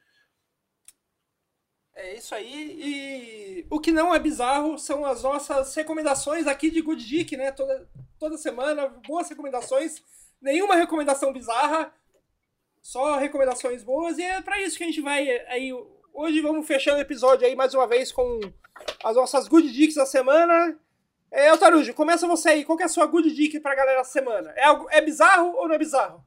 [1.95, 2.81] É isso aí.
[2.83, 7.53] E o que não é bizarro são as nossas recomendações aqui de Good Dick, né?
[7.53, 7.87] Toda,
[8.19, 10.03] toda semana, boas recomendações.
[10.41, 11.93] Nenhuma recomendação bizarra,
[12.81, 14.17] só recomendações boas.
[14.17, 15.71] E é para isso que a gente vai aí.
[16.15, 18.41] Hoje vamos fechando o episódio aí mais uma vez com
[19.05, 20.79] as nossas Good Dicks da semana.
[21.33, 22.65] É, Altarujo, começa você aí.
[22.65, 24.53] Qual é a sua good dick pra galera da semana?
[24.57, 26.25] É, algo, é bizarro ou não é bizarro?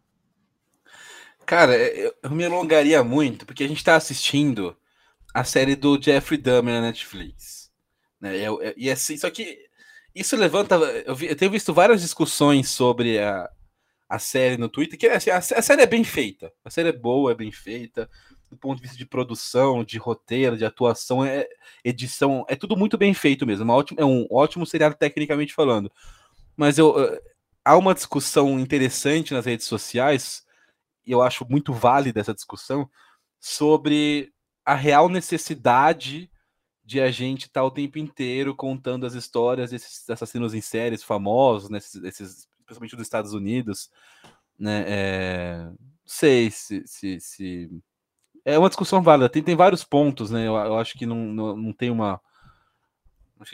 [1.46, 4.78] Cara, eu, eu me alongaria muito, porque a gente tá assistindo
[5.34, 7.72] a série do Jeffrey Dahmer na Netflix.
[8.22, 8.38] Né?
[8.38, 9.60] É, é, e assim, só que
[10.16, 10.76] Isso levanta.
[10.76, 13.50] Eu, vi, eu tenho visto várias discussões sobre a,
[14.08, 16.54] a série no Twitter, que assim, a, a, série é bem feita.
[16.64, 18.10] A série é boa, é bem feita.
[18.54, 21.48] Do ponto de vista de produção, de roteiro, de atuação, é,
[21.84, 23.66] edição, é tudo muito bem feito mesmo.
[23.66, 25.92] Uma ótima, é um ótimo seriado tecnicamente falando.
[26.56, 26.96] Mas eu,
[27.66, 30.46] há uma discussão interessante nas redes sociais,
[31.06, 32.90] e eu acho muito válida essa discussão,
[33.40, 34.32] sobre
[34.66, 36.30] a real necessidade
[36.86, 41.02] de a gente estar tá o tempo inteiro contando as histórias desses assassinos em séries
[41.02, 43.90] famosos, né, esses, esses, principalmente dos Estados Unidos,
[44.60, 44.86] né?
[44.88, 45.72] É,
[46.06, 47.70] sei se, se, se,
[48.46, 49.30] é uma discussão válida.
[49.30, 50.48] Tem, tem vários pontos, né?
[50.48, 52.22] Eu, eu acho que não, não, não tem uma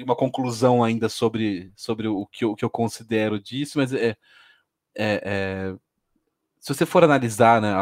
[0.03, 4.15] uma conclusão ainda sobre, sobre o, que eu, o que eu considero disso, mas é,
[4.95, 5.75] é, é
[6.59, 7.73] se você for analisar né,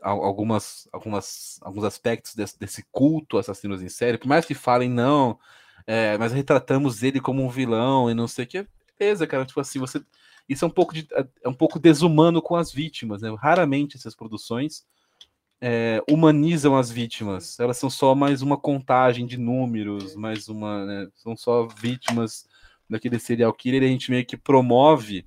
[0.00, 5.38] algumas, algumas, alguns aspectos desse, desse, culto assassinos em série, por mais que falem, não,
[5.86, 8.66] é, mas retratamos ele como um vilão e não sei o que,
[8.98, 10.00] beleza, cara, tipo assim, você.
[10.48, 11.08] Isso é um pouco, de,
[11.42, 13.34] é um pouco desumano com as vítimas, né?
[13.36, 14.86] Raramente essas produções
[15.60, 17.58] é, humanizam as vítimas.
[17.58, 20.84] Elas são só mais uma contagem de números, mais uma.
[20.84, 21.08] Né?
[21.14, 22.46] São só vítimas
[22.88, 25.26] daquele serial killer e a gente meio que promove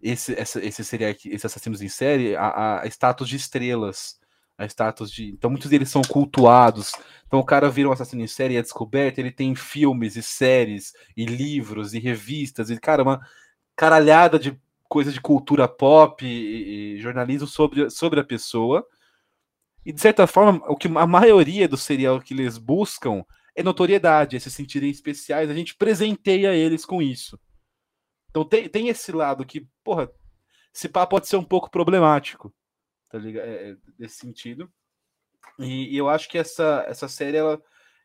[0.00, 4.18] esse, essa, esse serial, esses assassinos em série a, a, status de estrelas,
[4.56, 5.30] a status de.
[5.30, 6.92] Então muitos deles são cultuados.
[7.26, 10.22] Então o cara vira um assassino em série e é descoberto, ele tem filmes e
[10.22, 13.20] séries e livros e revistas e cara uma
[13.74, 14.58] caralhada de
[14.88, 18.86] coisa de cultura pop e, e jornalismo sobre, sobre a pessoa.
[19.86, 23.24] E de certa forma, o que a maioria dos serial killers buscam
[23.54, 25.48] é notoriedade, é se sentirem especiais.
[25.48, 27.38] A gente presenteia eles com isso.
[28.28, 30.10] Então tem, tem esse lado que, porra,
[30.74, 32.52] esse papo pode ser um pouco problemático,
[33.08, 33.46] tá ligado?
[33.46, 34.68] É, é, sentido.
[35.56, 37.62] E, e, eu acho que essa, essa série, ela,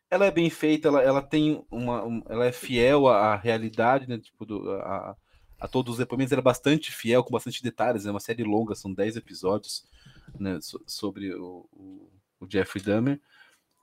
[0.08, 4.08] ela é bem feita, ela, ela tem uma, um, ela é fiel à, à realidade,
[4.08, 4.18] né?
[4.18, 5.16] Tipo, do, a,
[5.58, 8.76] a todos os depoimentos, ela é bastante fiel, com bastante detalhes, é uma série longa,
[8.76, 9.84] são 10 episódios,
[10.38, 10.58] né?
[10.60, 12.10] So, sobre o, o,
[12.40, 13.20] o Jeffrey Dahmer.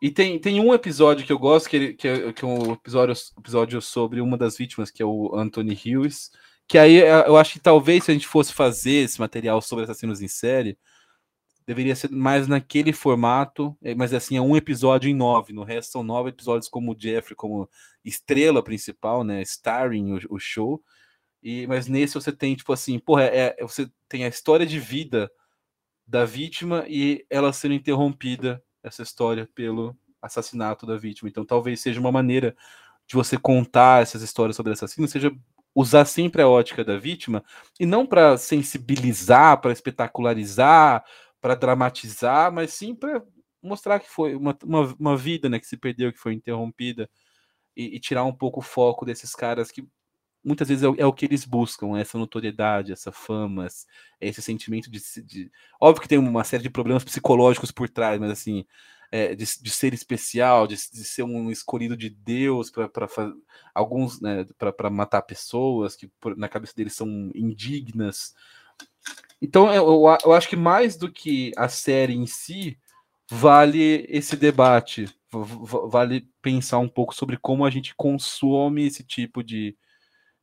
[0.02, 2.72] E tem, tem um episódio que eu gosto, que, ele, que, é, que é um
[2.72, 6.32] episódio, episódio sobre uma das vítimas, que é o Anthony Hughes.
[6.68, 9.84] Que aí é, eu acho que talvez se a gente fosse fazer esse material sobre
[9.84, 10.78] assassinos em série,
[11.68, 15.54] deveria ser mais naquele formato, é, mas assim, é um episódio em nove.
[15.54, 17.70] No resto são nove episódios como o Jeffrey, como
[18.04, 19.42] estrela principal, né?
[19.42, 20.82] Starring o, o show.
[21.44, 24.80] E, mas nesse você tem, tipo assim, porra, é, é, você tem a história de
[24.80, 25.30] vida
[26.10, 31.30] da vítima e ela sendo interrompida essa história pelo assassinato da vítima.
[31.30, 32.56] Então, talvez seja uma maneira
[33.06, 35.32] de você contar essas histórias sobre assassino, seja
[35.74, 37.44] usar sempre a ótica da vítima
[37.80, 41.06] e não para sensibilizar, para espetacularizar,
[41.40, 43.24] para dramatizar, mas sim para
[43.62, 47.08] mostrar que foi uma, uma, uma, vida né, que se perdeu, que foi interrompida
[47.78, 49.88] e, e tirar um pouco o foco desses caras que
[50.44, 53.68] muitas vezes é o, é o, que eles buscam, essa notoriedade, essa fama,
[54.20, 58.32] esse sentimento de, de, Óbvio que tem uma série de problemas psicológicos por trás, mas
[58.32, 58.66] assim,
[59.12, 63.08] é, de, de, ser especial, de, de, ser um escolhido de Deus para
[63.74, 68.34] alguns, né, para matar pessoas que por, na cabeça deles são indignas.
[69.42, 72.78] Então eu, eu acho que mais do que a série em si,
[73.30, 79.78] vale esse debate, vale pensar um pouco sobre como a gente consome esse tipo de,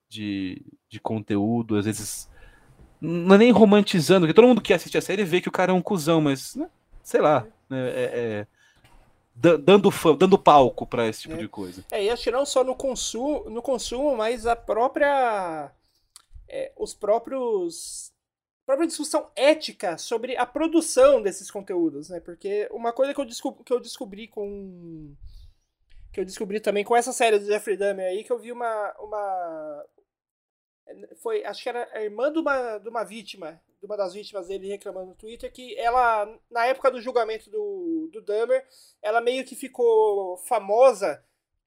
[0.08, 2.28] de, de conteúdo, às vezes.
[3.00, 5.70] Não é nem romantizando, porque todo mundo que assiste a série vê que o cara
[5.70, 6.68] é um cuzão, mas, né,
[7.02, 8.46] sei lá, né, é, é,
[9.36, 11.38] dando, dando palco para esse tipo é.
[11.38, 11.84] de coisa.
[11.90, 15.70] É, e acho que não só no consumo, no consumo mas a própria.
[16.48, 18.12] É, os próprios.
[18.62, 22.18] A própria discussão ética sobre a produção desses conteúdos, né?
[22.18, 25.14] Porque uma coisa que eu, descobri, que eu descobri com.
[26.12, 28.94] Que eu descobri também com essa série do Jeffrey Dahmer aí, que eu vi uma,
[28.98, 29.84] uma,
[31.22, 34.48] foi, acho que era a irmã de uma, de uma vítima, de uma das vítimas
[34.48, 38.64] dele reclamando no Twitter, que ela, na época do julgamento do, do Dahmer,
[39.02, 41.22] ela meio que ficou famosa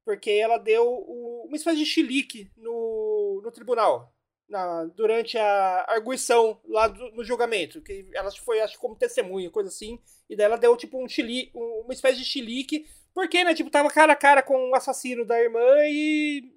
[0.09, 4.11] porque ela deu o, uma espécie de chilique no, no tribunal,
[4.47, 9.69] na, durante a arguição lá do, no julgamento, que ela foi, acho como testemunha, coisa
[9.69, 13.69] assim, e daí ela deu, tipo, um chili, uma espécie de chilique, porque, né, tipo,
[13.69, 16.55] tava cara a cara com o assassino da irmã e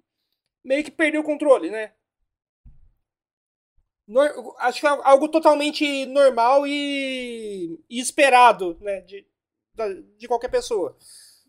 [0.64, 1.92] meio que perdeu o controle, né?
[4.58, 9.26] Acho que é algo totalmente normal e, e esperado, né, de,
[10.18, 10.96] de qualquer pessoa.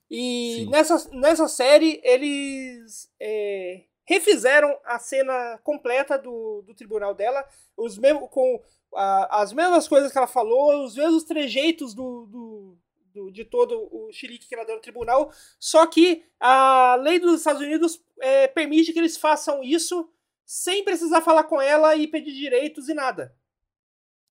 [0.10, 7.44] E nessa, nessa série, eles é, refizeram a cena completa do, do tribunal dela,
[7.76, 8.62] os mesmos, com
[8.96, 12.78] a, as mesmas coisas que ela falou, os mesmos trejeitos do, do,
[13.14, 15.32] do, de todo o xilique que ela deu no tribunal.
[15.60, 20.08] Só que a lei dos Estados Unidos é, permite que eles façam isso
[20.46, 23.36] sem precisar falar com ela e pedir direitos e nada.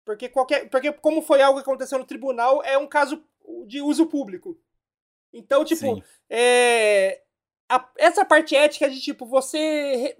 [0.03, 3.23] Porque, qualquer, porque como foi algo que aconteceu no tribunal, é um caso
[3.65, 4.59] de uso público.
[5.33, 7.21] Então, tipo, é,
[7.69, 10.17] a, essa parte ética de, tipo, você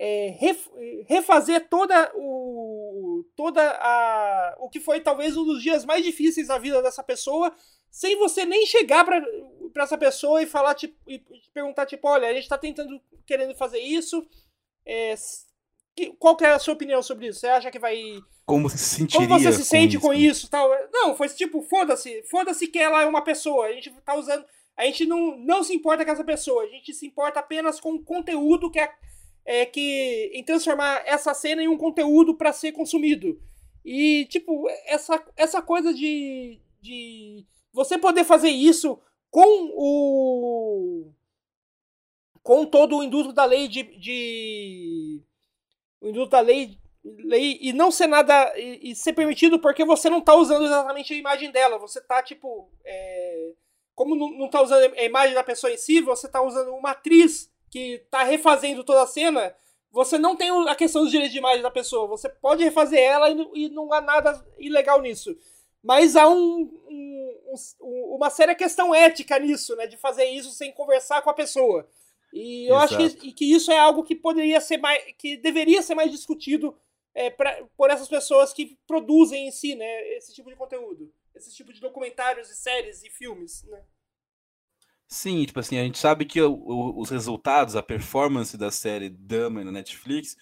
[0.00, 0.66] é, ref,
[1.06, 6.56] refazer toda o toda a o que foi talvez um dos dias mais difíceis da
[6.56, 7.54] vida dessa pessoa
[7.90, 9.22] sem você nem chegar para
[9.74, 11.22] para essa pessoa e falar tipo e
[11.52, 14.26] perguntar tipo olha a gente está tentando querendo fazer isso
[14.86, 15.14] é,
[15.94, 18.00] que, qual que é a sua opinião sobre isso você acha que vai
[18.46, 21.62] como se sentiria como você se sente com isso, com isso tal não foi tipo
[21.62, 24.44] foda-se foda-se que ela é uma pessoa a gente tá usando
[24.76, 27.94] a gente não, não se importa com essa pessoa a gente se importa apenas com
[27.94, 28.90] o conteúdo que é
[29.44, 33.40] é, que em transformar essa cena em um conteúdo para ser consumido.
[33.84, 38.98] E, tipo, essa, essa coisa de, de você poder fazer isso
[39.30, 41.12] com o.
[42.42, 43.82] com todo o indústrio da lei de.
[43.82, 45.22] de
[46.00, 48.52] o indústrio da lei, lei e não ser nada.
[48.58, 51.78] E, e, ser permitido porque você não tá usando exatamente a imagem dela.
[51.78, 52.70] Você tá, tipo.
[52.84, 53.52] É,
[53.94, 56.92] como não, não tá usando a imagem da pessoa em si, você tá usando uma
[56.92, 59.54] atriz que tá refazendo toda a cena,
[59.92, 62.06] você não tem a questão dos direitos de imagem da pessoa.
[62.08, 65.36] Você pode refazer ela e, não há nada ilegal nisso.
[65.82, 69.86] Mas há um, um, um, uma séria questão ética nisso, né?
[69.86, 71.88] De fazer isso sem conversar com a pessoa.
[72.32, 73.02] E eu Exato.
[73.02, 75.02] acho que, que isso é algo que poderia ser mais.
[75.18, 76.76] que deveria ser mais discutido
[77.14, 80.16] é, pra, por essas pessoas que produzem em si, né?
[80.16, 81.12] Esse tipo de conteúdo.
[81.34, 83.82] Esse tipo de documentários e séries e filmes, né?
[85.08, 89.08] Sim, tipo assim, a gente sabe que o, o, os resultados, a performance da série
[89.08, 90.36] Dama na Netflix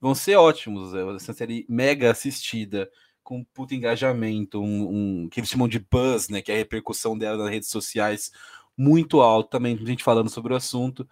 [0.00, 0.94] vão ser ótimos.
[0.94, 2.88] É uma série mega assistida,
[3.24, 6.40] com puto engajamento, um, um, que eles chamam de buzz, né?
[6.40, 8.30] Que é a repercussão dela nas redes sociais
[8.76, 11.08] muito alto também, a gente falando sobre o assunto.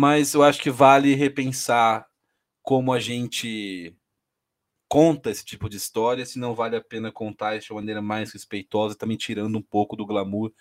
[0.00, 2.06] Mas eu acho que vale repensar
[2.62, 3.92] como a gente
[4.86, 8.32] conta esse tipo de história, se não vale a pena contar de uma maneira mais
[8.32, 10.52] respeitosa, também tirando um pouco do glamour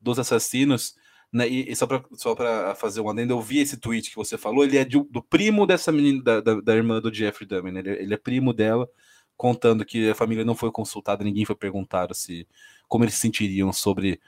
[0.00, 0.94] dos assassinos.
[1.30, 2.34] Né, e, e, só para só
[2.76, 5.66] fazer um adendo, eu vi esse tweet que você falou, ele é de, do primo
[5.66, 7.80] dessa menina, da, da, da, irmã do Jeffrey Dahmer, né?
[7.80, 8.88] ele, ele, é primo dela,
[9.36, 12.48] contando que a família não foi consultada, ninguém foi perguntado se
[12.88, 14.18] como eles se sentiriam sobre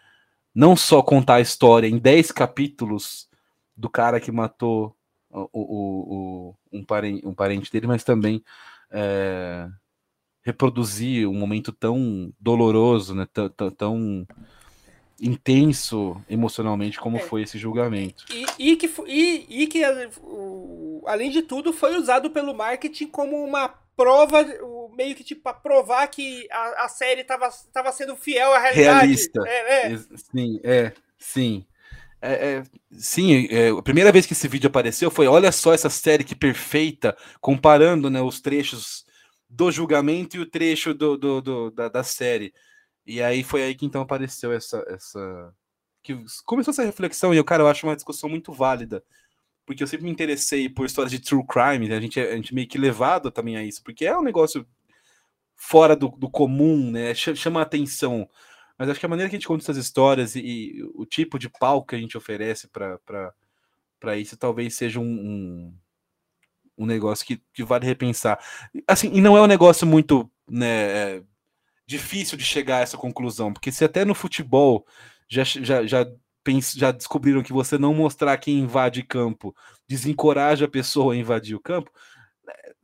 [0.54, 3.29] não só contar a história em 10 capítulos
[3.80, 4.94] do cara que matou
[5.30, 8.44] o, o, o um, parente, um parente dele, mas também
[8.90, 9.66] é,
[10.42, 14.26] reproduzir um momento tão doloroso, né, tão, tão
[15.18, 17.20] intenso emocionalmente como é.
[17.20, 18.26] foi esse julgamento.
[18.30, 19.82] E, e que, e, e que
[20.22, 24.46] o, além de tudo, foi usado pelo marketing como uma prova,
[24.94, 28.98] meio que tipo, para provar que a, a série estava sendo fiel à realidade.
[28.98, 29.40] Realista.
[29.46, 29.98] É, é.
[29.98, 31.64] Sim, é, sim.
[32.22, 32.62] É, é,
[32.92, 36.34] sim, é, a primeira vez que esse vídeo apareceu foi: olha só essa série que
[36.34, 39.06] perfeita, comparando né, os trechos
[39.48, 42.52] do julgamento e o trecho do, do, do da, da série.
[43.06, 44.84] E aí foi aí que então apareceu essa.
[44.88, 45.54] essa
[46.02, 46.16] que
[46.46, 49.02] começou essa reflexão, e eu, cara, eu acho uma discussão muito válida.
[49.66, 51.96] Porque eu sempre me interessei por histórias de true crime, né?
[51.96, 54.66] a, gente, é, a gente meio que levado também a isso, porque é um negócio
[55.56, 57.14] fora do, do comum, né?
[57.14, 58.28] Chama a atenção.
[58.80, 61.38] Mas acho que a maneira que a gente conta essas histórias e, e o tipo
[61.38, 65.74] de palco que a gente oferece para isso talvez seja um, um,
[66.78, 68.42] um negócio que, que, vale repensar.
[68.88, 71.22] Assim, e não é um negócio muito né,
[71.86, 74.86] difícil de chegar a essa conclusão, porque se até no futebol
[75.28, 76.06] já, já, já,
[76.74, 79.54] já descobriram que você não mostrar quem invade campo
[79.86, 81.92] desencoraja a pessoa a invadir o campo,
[82.48, 82.74] é,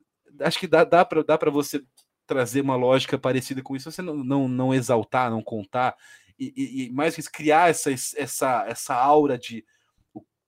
[0.40, 1.82] acho que dá, dá para dá você
[2.26, 5.96] trazer uma lógica parecida com isso, você não, não, não exaltar, não contar,
[6.38, 9.64] e, e, mais que isso, criar essa, essa, essa aura de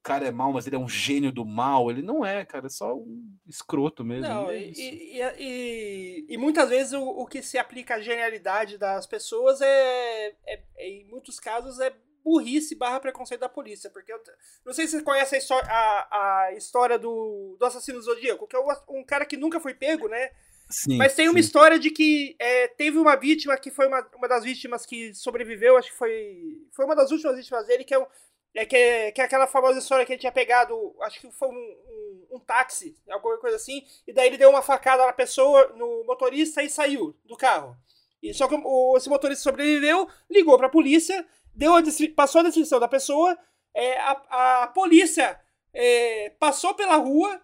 [0.09, 1.91] cara é mal, mas ele é um gênio do mal.
[1.91, 4.27] Ele não é, cara, é só um escroto mesmo.
[4.27, 9.07] Não, é e, e, e, muitas vezes o, o, que se aplica à genialidade das
[9.07, 13.91] pessoas é, é, é, em muitos casos, é burrice barra preconceito da polícia.
[13.91, 14.21] Porque eu
[14.65, 18.57] não sei se você conhece a história, a, a história do, do assassino zodíaco, que
[18.57, 20.31] é um cara que nunca foi pego, né?
[20.71, 21.31] Sim, Mas tem sim.
[21.31, 25.15] uma história de que é, teve uma vítima que foi uma, uma das vítimas que
[25.15, 26.61] sobreviveu, acho que foi.
[26.73, 28.07] Foi uma das últimas vítimas dele, que é um,
[28.55, 31.53] é que, que é aquela famosa história que ele tinha pegado, acho que foi um,
[31.53, 36.05] um, um, táxi, alguma coisa assim, e daí ele deu uma facada na pessoa, no
[36.05, 37.77] motorista e saiu do carro.
[38.23, 41.83] E só que o, esse motorista sobreviveu, ligou para a polícia, deu a,
[42.17, 43.39] passou a descrição da pessoa,
[43.73, 45.41] é, a, a polícia
[45.73, 47.41] é, passou pela rua,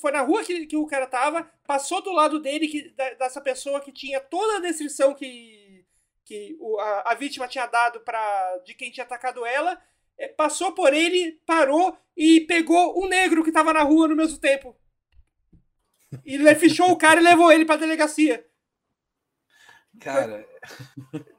[0.00, 3.80] foi na rua que, que o cara tava, passou do lado dele, que, dessa pessoa
[3.80, 5.66] que tinha toda a descrição que
[6.26, 9.80] que o, a, a, vítima tinha dado para de quem tinha atacado ela,
[10.18, 14.36] é, passou por ele, parou e pegou um negro que tava na rua no mesmo
[14.38, 14.76] tempo.
[16.24, 18.44] E ele fechou o cara e levou ele pra delegacia.
[20.00, 20.46] Cara.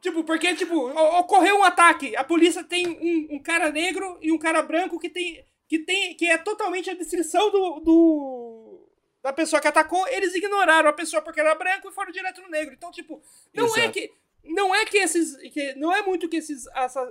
[0.01, 0.89] Tipo, porque, tipo,
[1.19, 2.15] ocorreu um ataque.
[2.15, 5.45] A polícia tem um, um, cara negro e um cara branco que tem.
[5.67, 6.15] Que tem.
[6.15, 8.89] que é totalmente a descrição do, do.
[9.21, 10.07] da pessoa que atacou.
[10.07, 12.73] Eles ignoraram a pessoa porque era branco e foram direto no negro.
[12.73, 13.21] Então, tipo,
[13.53, 13.87] não é Exato.
[13.87, 14.11] é que.
[14.43, 15.35] Não é que esses.
[15.51, 16.65] Que, não é muito que esses.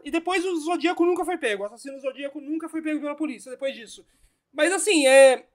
[0.05, 1.63] E depois o Zodíaco nunca foi pego.
[1.63, 4.07] O assassino Zodíaco nunca foi pego pela polícia depois disso.
[4.53, 5.47] Mas assim, é.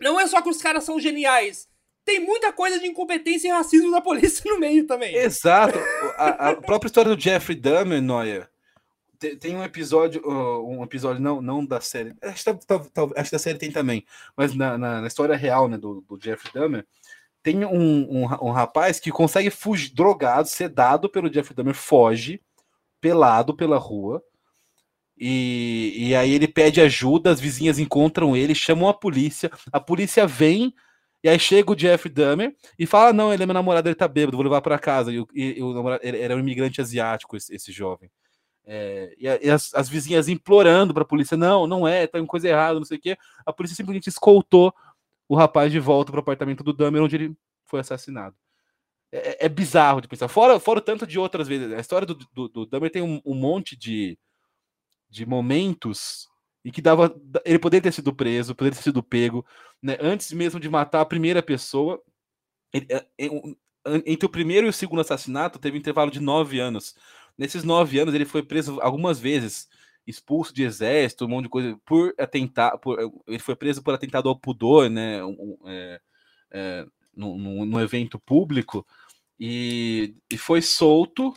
[0.00, 1.68] Não é só que os caras são geniais
[2.04, 5.14] tem muita coisa de incompetência e racismo da polícia no meio também.
[5.14, 5.78] Exato.
[6.16, 8.49] A, a própria história do Jeffrey Dahmer, Noia.
[9.38, 10.22] Tem, um episódio,
[10.64, 13.70] um episódio não, não da série, acho que, tá, tá, acho que da série tem
[13.70, 16.86] também, mas na, na, na história real né, do, do Jeffrey Dahmer,
[17.42, 17.70] tem um,
[18.10, 22.40] um, um, rapaz que consegue fugir, drogado, sedado pelo Jeffrey Dahmer, foge,
[22.98, 24.22] pelado pela rua,
[25.18, 30.26] e, e aí ele pede ajuda, as vizinhas encontram ele, chamam a polícia, a polícia
[30.26, 30.74] vem,
[31.22, 34.08] e aí chega o Jeffrey Dahmer e fala: não, ele é meu namorado, ele tá
[34.08, 35.12] bêbado, vou levar para casa.
[35.12, 38.10] E, e, e, o namorado, ele era um imigrante asiático, esse, esse jovem.
[38.64, 42.26] É, e, e as, as, vizinhas implorando para a polícia: não, não é, tá uma
[42.26, 43.16] coisa errada, não sei o quê.
[43.44, 44.72] A polícia simplesmente escoltou
[45.28, 47.36] o rapaz de volta para o apartamento do Dahmer, onde ele
[47.66, 48.36] foi assassinado.
[49.12, 50.28] É, é, é bizarro de pensar.
[50.28, 51.72] Fora, fora tanto de outras vezes.
[51.72, 54.18] A história do, do, do Dahmer tem um, um monte de,
[55.08, 56.28] de momentos
[56.64, 57.14] e que dava.
[57.44, 59.44] Ele poderia ter sido preso, poderia ter sido pego,
[59.82, 59.96] né?
[60.00, 62.00] Antes mesmo de matar a primeira pessoa.
[62.72, 63.28] Ele, é, é,
[64.06, 66.94] entre o primeiro e o segundo assassinato teve um intervalo de nove anos.
[67.40, 69.66] Nesses nove anos ele foi preso algumas vezes,
[70.06, 72.76] expulso de exército, um monte de coisa, por atentar.
[72.76, 75.24] Por, ele foi preso por atentado ao pudor, né?
[75.24, 76.00] Um, é,
[76.50, 76.86] é,
[77.16, 78.86] num, num, evento público,
[79.38, 81.32] e, e foi solto.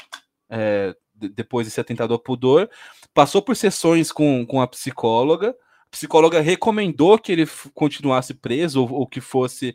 [0.50, 2.70] É, depois desse atentado ao pudor,
[3.14, 8.92] passou por sessões com, com a psicóloga, a psicóloga recomendou que ele continuasse preso ou,
[8.92, 9.74] ou que fosse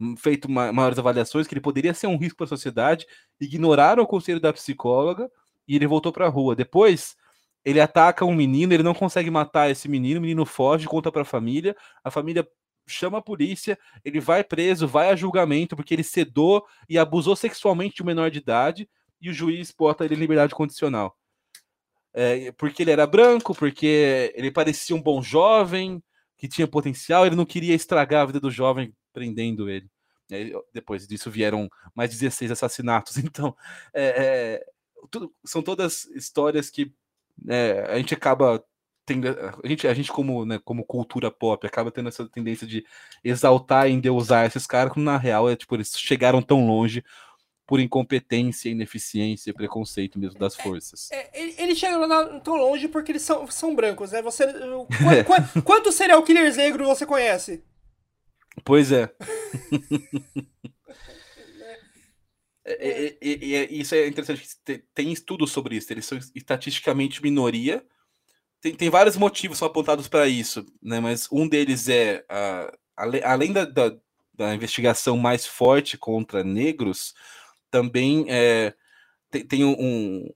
[0.00, 3.06] hum, feito maiores avaliações, que ele poderia ser um risco para a sociedade,
[3.38, 5.30] ignoraram o conselho da psicóloga
[5.66, 6.54] e ele voltou para a rua.
[6.54, 7.16] Depois,
[7.64, 11.22] ele ataca um menino, ele não consegue matar esse menino, o menino foge, conta para
[11.22, 12.46] a família, a família
[12.86, 17.96] chama a polícia, ele vai preso, vai a julgamento porque ele sedou e abusou sexualmente
[17.96, 18.88] de um menor de idade
[19.20, 21.16] e o juiz bota ele em liberdade condicional.
[22.14, 26.02] É, porque ele era branco, porque ele parecia um bom jovem,
[26.36, 29.88] que tinha potencial, ele não queria estragar a vida do jovem prendendo ele.
[30.72, 33.16] Depois disso vieram mais 16 assassinatos.
[33.26, 33.56] Então,
[33.94, 34.66] é, é,
[35.10, 36.92] tudo, são todas histórias que
[37.48, 38.62] é, a gente acaba
[39.04, 39.28] tendo.
[39.28, 42.84] A gente, a gente como, né, como cultura pop, acaba tendo essa tendência de
[43.22, 47.04] exaltar e endeusar esses caras, quando na real é tipo, eles chegaram tão longe
[47.66, 51.10] por incompetência, ineficiência e preconceito mesmo das forças.
[51.10, 54.22] É, é, eles chegam tão longe porque eles são, são brancos, né?
[54.22, 54.46] Você,
[55.24, 57.64] qu, quantos serial killers negros você conhece?
[58.64, 59.12] Pois é.
[62.66, 64.48] É, é, é, é, isso é interessante.
[64.92, 65.92] Tem estudos sobre isso.
[65.92, 67.84] Eles são estatisticamente minoria.
[68.60, 70.98] Tem, tem vários motivos são apontados para isso, né?
[70.98, 72.76] Mas um deles é, uh,
[73.24, 73.96] além da, da,
[74.34, 77.14] da investigação mais forte contra negros,
[77.70, 78.26] também
[79.30, 80.28] tem, tem um,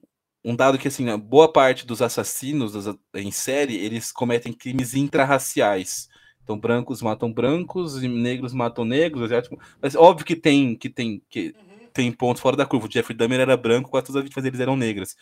[0.45, 2.75] um dado que assim, boa parte dos assassinos
[3.15, 6.09] em série eles cometem crimes intrarraciais.
[6.43, 9.59] Então brancos matam brancos e negros matam negros, asiáticos.
[9.81, 11.70] Mas óbvio que tem que tem que uhum.
[11.93, 12.87] Tem pontos fora da curva.
[12.87, 15.17] O Jeffrey Dahmer era branco, quase todas as vítimas deles eram negras.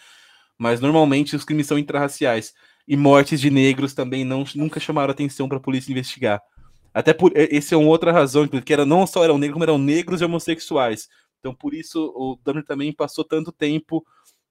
[0.56, 2.52] Mas normalmente os crimes são intrarraciais
[2.86, 6.42] e mortes de negros também não nunca chamaram atenção para a polícia investigar.
[6.92, 9.78] Até por esse é uma outra razão, porque era não só eram negros, como eram
[9.78, 11.08] negros e homossexuais.
[11.38, 14.04] Então, por isso, o Dahmer também passou tanto tempo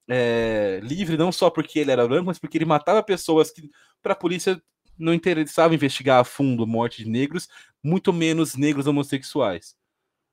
[0.07, 3.69] é, livre, não só porque ele era branco, mas porque ele matava pessoas que,
[4.01, 4.61] para a polícia,
[4.97, 7.49] não interessava investigar a fundo a morte de negros,
[7.83, 9.75] muito menos negros homossexuais.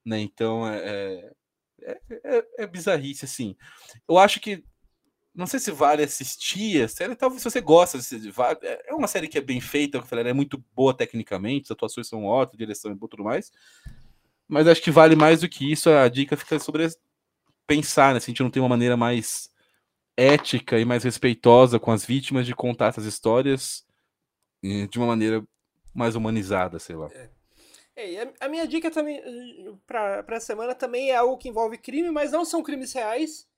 [0.05, 0.21] Né?
[0.21, 1.33] Então, é,
[1.83, 3.57] é, é, é bizarrice, assim.
[4.09, 4.65] Eu acho que
[5.35, 7.99] não sei se vale assistir a série, talvez se você gosta,
[8.87, 12.07] é uma série que é bem feita, eu falei, é muito boa tecnicamente, as atuações
[12.07, 13.51] são ótimas, direção e tudo mais,
[14.47, 15.91] mas acho que vale mais do que isso.
[15.91, 16.87] A dica fica sobre
[17.67, 18.21] pensar, né?
[18.21, 19.51] Se a gente não tem uma maneira mais
[20.17, 23.85] ética e mais respeitosa com as vítimas de contar essas histórias
[24.63, 25.45] de uma maneira
[25.95, 27.11] mais humanizada, sei lá.
[27.13, 27.34] É.
[27.97, 29.23] É, a minha dica também
[29.87, 33.49] para essa semana também é algo que envolve crime, mas não são crimes reais.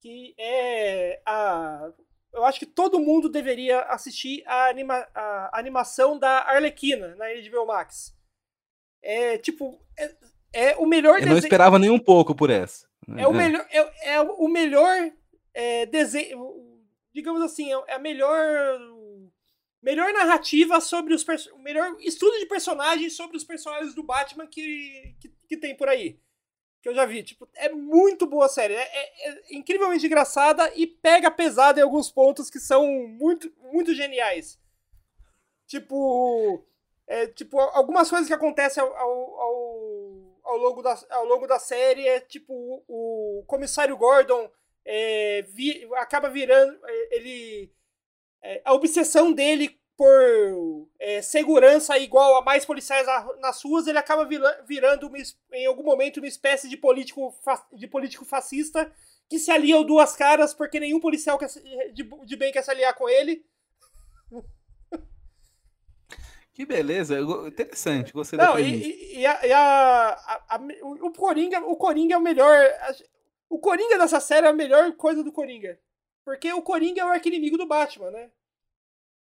[0.00, 1.90] Que é a.
[2.32, 7.66] Eu acho que todo mundo deveria assistir a, anima, a animação da Arlequina na HBO
[7.66, 8.14] Max.
[9.02, 9.78] É tipo.
[9.98, 10.14] É,
[10.52, 12.86] é o melhor Eu não esperava nem um pouco por essa.
[13.16, 15.10] É, o, melhor, é, é o melhor
[15.54, 16.80] é, desenho,
[17.12, 18.78] digamos assim, é a melhor
[19.82, 25.14] melhor narrativa sobre os o melhor estudo de personagens sobre os personagens do Batman que,
[25.20, 26.20] que, que, tem por aí.
[26.82, 27.22] Que eu já vi.
[27.22, 28.74] Tipo, é muito boa a série.
[28.74, 33.94] É, é, é, incrivelmente engraçada e pega pesado em alguns pontos que são muito, muito
[33.94, 34.58] geniais.
[35.66, 36.64] Tipo.
[37.06, 41.58] É, tipo, algumas coisas que acontecem ao, ao, ao, ao, longo, da, ao longo da
[41.58, 42.52] série é tipo
[42.86, 44.48] o, o comissário Gordon
[44.84, 46.78] é, vi, acaba virando.
[46.86, 47.72] É, ele
[48.42, 53.06] é, a obsessão dele por é, segurança igual a mais policiais
[53.38, 54.26] nas ruas, ele acaba
[54.66, 55.18] virando uma,
[55.52, 57.34] em algum momento uma espécie de político,
[57.74, 58.90] de político fascista
[59.28, 61.48] que se alia ao duas caras porque nenhum policial quer,
[61.92, 63.44] de, de bem quer se aliar com ele.
[66.52, 70.60] Que beleza, interessante, gostei Não, da e, e, a, e a, a, a,
[71.00, 72.68] o Coringa, o Coringa é o melhor,
[73.48, 75.78] o Coringa dessa série é a melhor coisa do Coringa.
[76.30, 78.30] Porque o Coringa é o arquinimigo do Batman, né?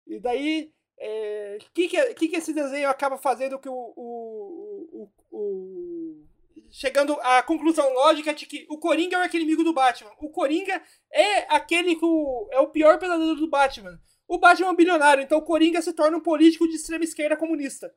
[0.07, 5.11] E daí, o é, que, que, que, que esse desenho acaba fazendo que o, o,
[5.29, 6.27] o, o,
[6.71, 10.09] Chegando à conclusão lógica de que o Coringa é o arquinimigo do Batman.
[10.19, 10.81] O Coringa
[11.13, 12.05] é aquele que
[12.51, 14.01] é o pior pesadelo do Batman.
[14.27, 17.37] O Batman é um bilionário, então o Coringa se torna um político de extrema esquerda
[17.37, 17.93] comunista.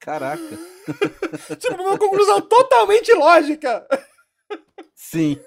[0.00, 0.58] Caraca.
[1.60, 3.86] tipo, uma conclusão totalmente lógica.
[4.94, 5.38] Sim.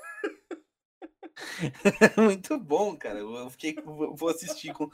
[2.18, 3.20] Muito bom, cara.
[3.20, 4.90] Eu fiquei, vou assistir com.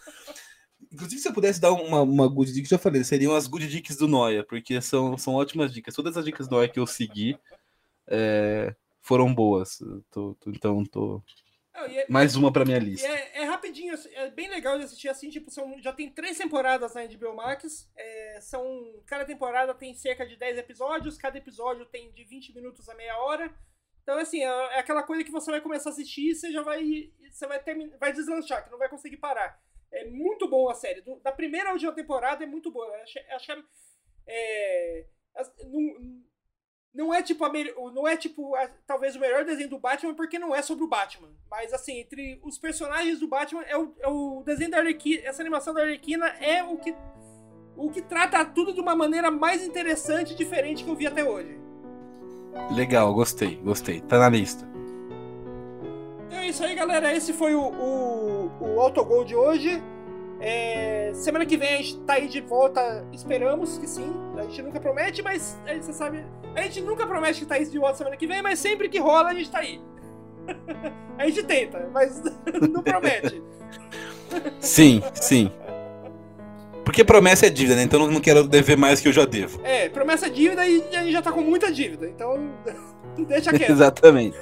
[0.92, 3.98] Inclusive, se eu pudesse dar uma, uma good dica, já falei, seriam as good dicas
[3.98, 5.96] do Noia, porque são, são ótimas dicas.
[5.96, 7.38] Todas as dicas do Noia que eu segui
[8.08, 9.80] é, foram boas.
[10.12, 11.22] Tô, tô, então, tô.
[11.74, 13.08] É, Mais uma pra minha lista.
[13.08, 16.96] É, é, rapidinho, é bem legal de assistir assim, tipo, são, já tem três temporadas
[16.96, 17.88] na HBO Max.
[17.96, 18.66] É, são,
[19.06, 23.18] cada temporada tem cerca de 10 episódios, cada episódio tem de 20 minutos a meia
[23.20, 23.54] hora.
[24.08, 26.62] Então, assim, é, é aquela coisa que você vai começar a assistir e você já
[26.62, 27.12] vai.
[27.30, 29.62] Você vai, terminar, vai deslanchar, que não vai conseguir parar.
[29.92, 31.02] É muito bom a série.
[31.02, 32.90] Do, da primeira à última temporada é muito boa.
[33.02, 33.52] Acho
[34.26, 35.06] é,
[35.66, 36.24] não,
[36.94, 37.52] não é tipo a
[37.94, 40.88] não é tipo a, talvez o melhor desenho do Batman porque não é sobre o
[40.88, 41.36] Batman.
[41.52, 45.44] Mas assim, entre os personagens do Batman é o, é o desenho da Arlequina, essa
[45.44, 46.96] animação da Arlequina é o que
[47.76, 51.26] o que trata tudo de uma maneira mais interessante e diferente que eu vi até
[51.26, 51.67] hoje.
[52.72, 54.02] Legal, gostei, gostei.
[54.02, 54.68] Tá na lista.
[56.28, 57.14] Então é isso aí, galera.
[57.14, 59.82] Esse foi o, o, o Autogol de hoje.
[60.40, 64.14] É, semana que vem a gente tá aí de volta, esperamos que sim.
[64.38, 66.24] A gente nunca promete, mas a gente, você sabe.
[66.56, 69.00] A gente nunca promete que tá aí de volta semana que vem, mas sempre que
[69.00, 69.82] rola a gente tá aí.
[71.18, 72.22] a gente tenta, mas
[72.72, 73.42] não promete.
[74.60, 75.52] Sim, sim.
[76.88, 77.84] Porque promessa é dívida, né?
[77.84, 79.60] Então eu não quero dever mais que eu já devo.
[79.62, 82.08] É, promessa é dívida e a gente já tá com muita dívida.
[82.08, 82.50] Então,
[83.28, 83.70] deixa quieto.
[83.70, 84.38] Exatamente.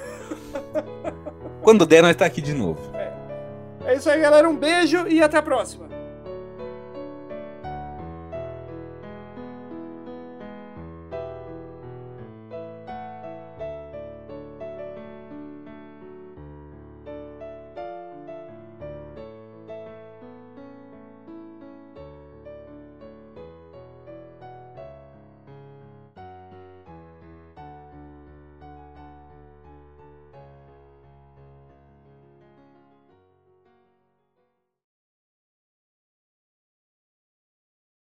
[1.60, 2.80] Quando der, nós tá aqui de novo.
[2.94, 3.90] É.
[3.90, 4.48] é isso aí, galera.
[4.48, 5.88] Um beijo e até a próxima.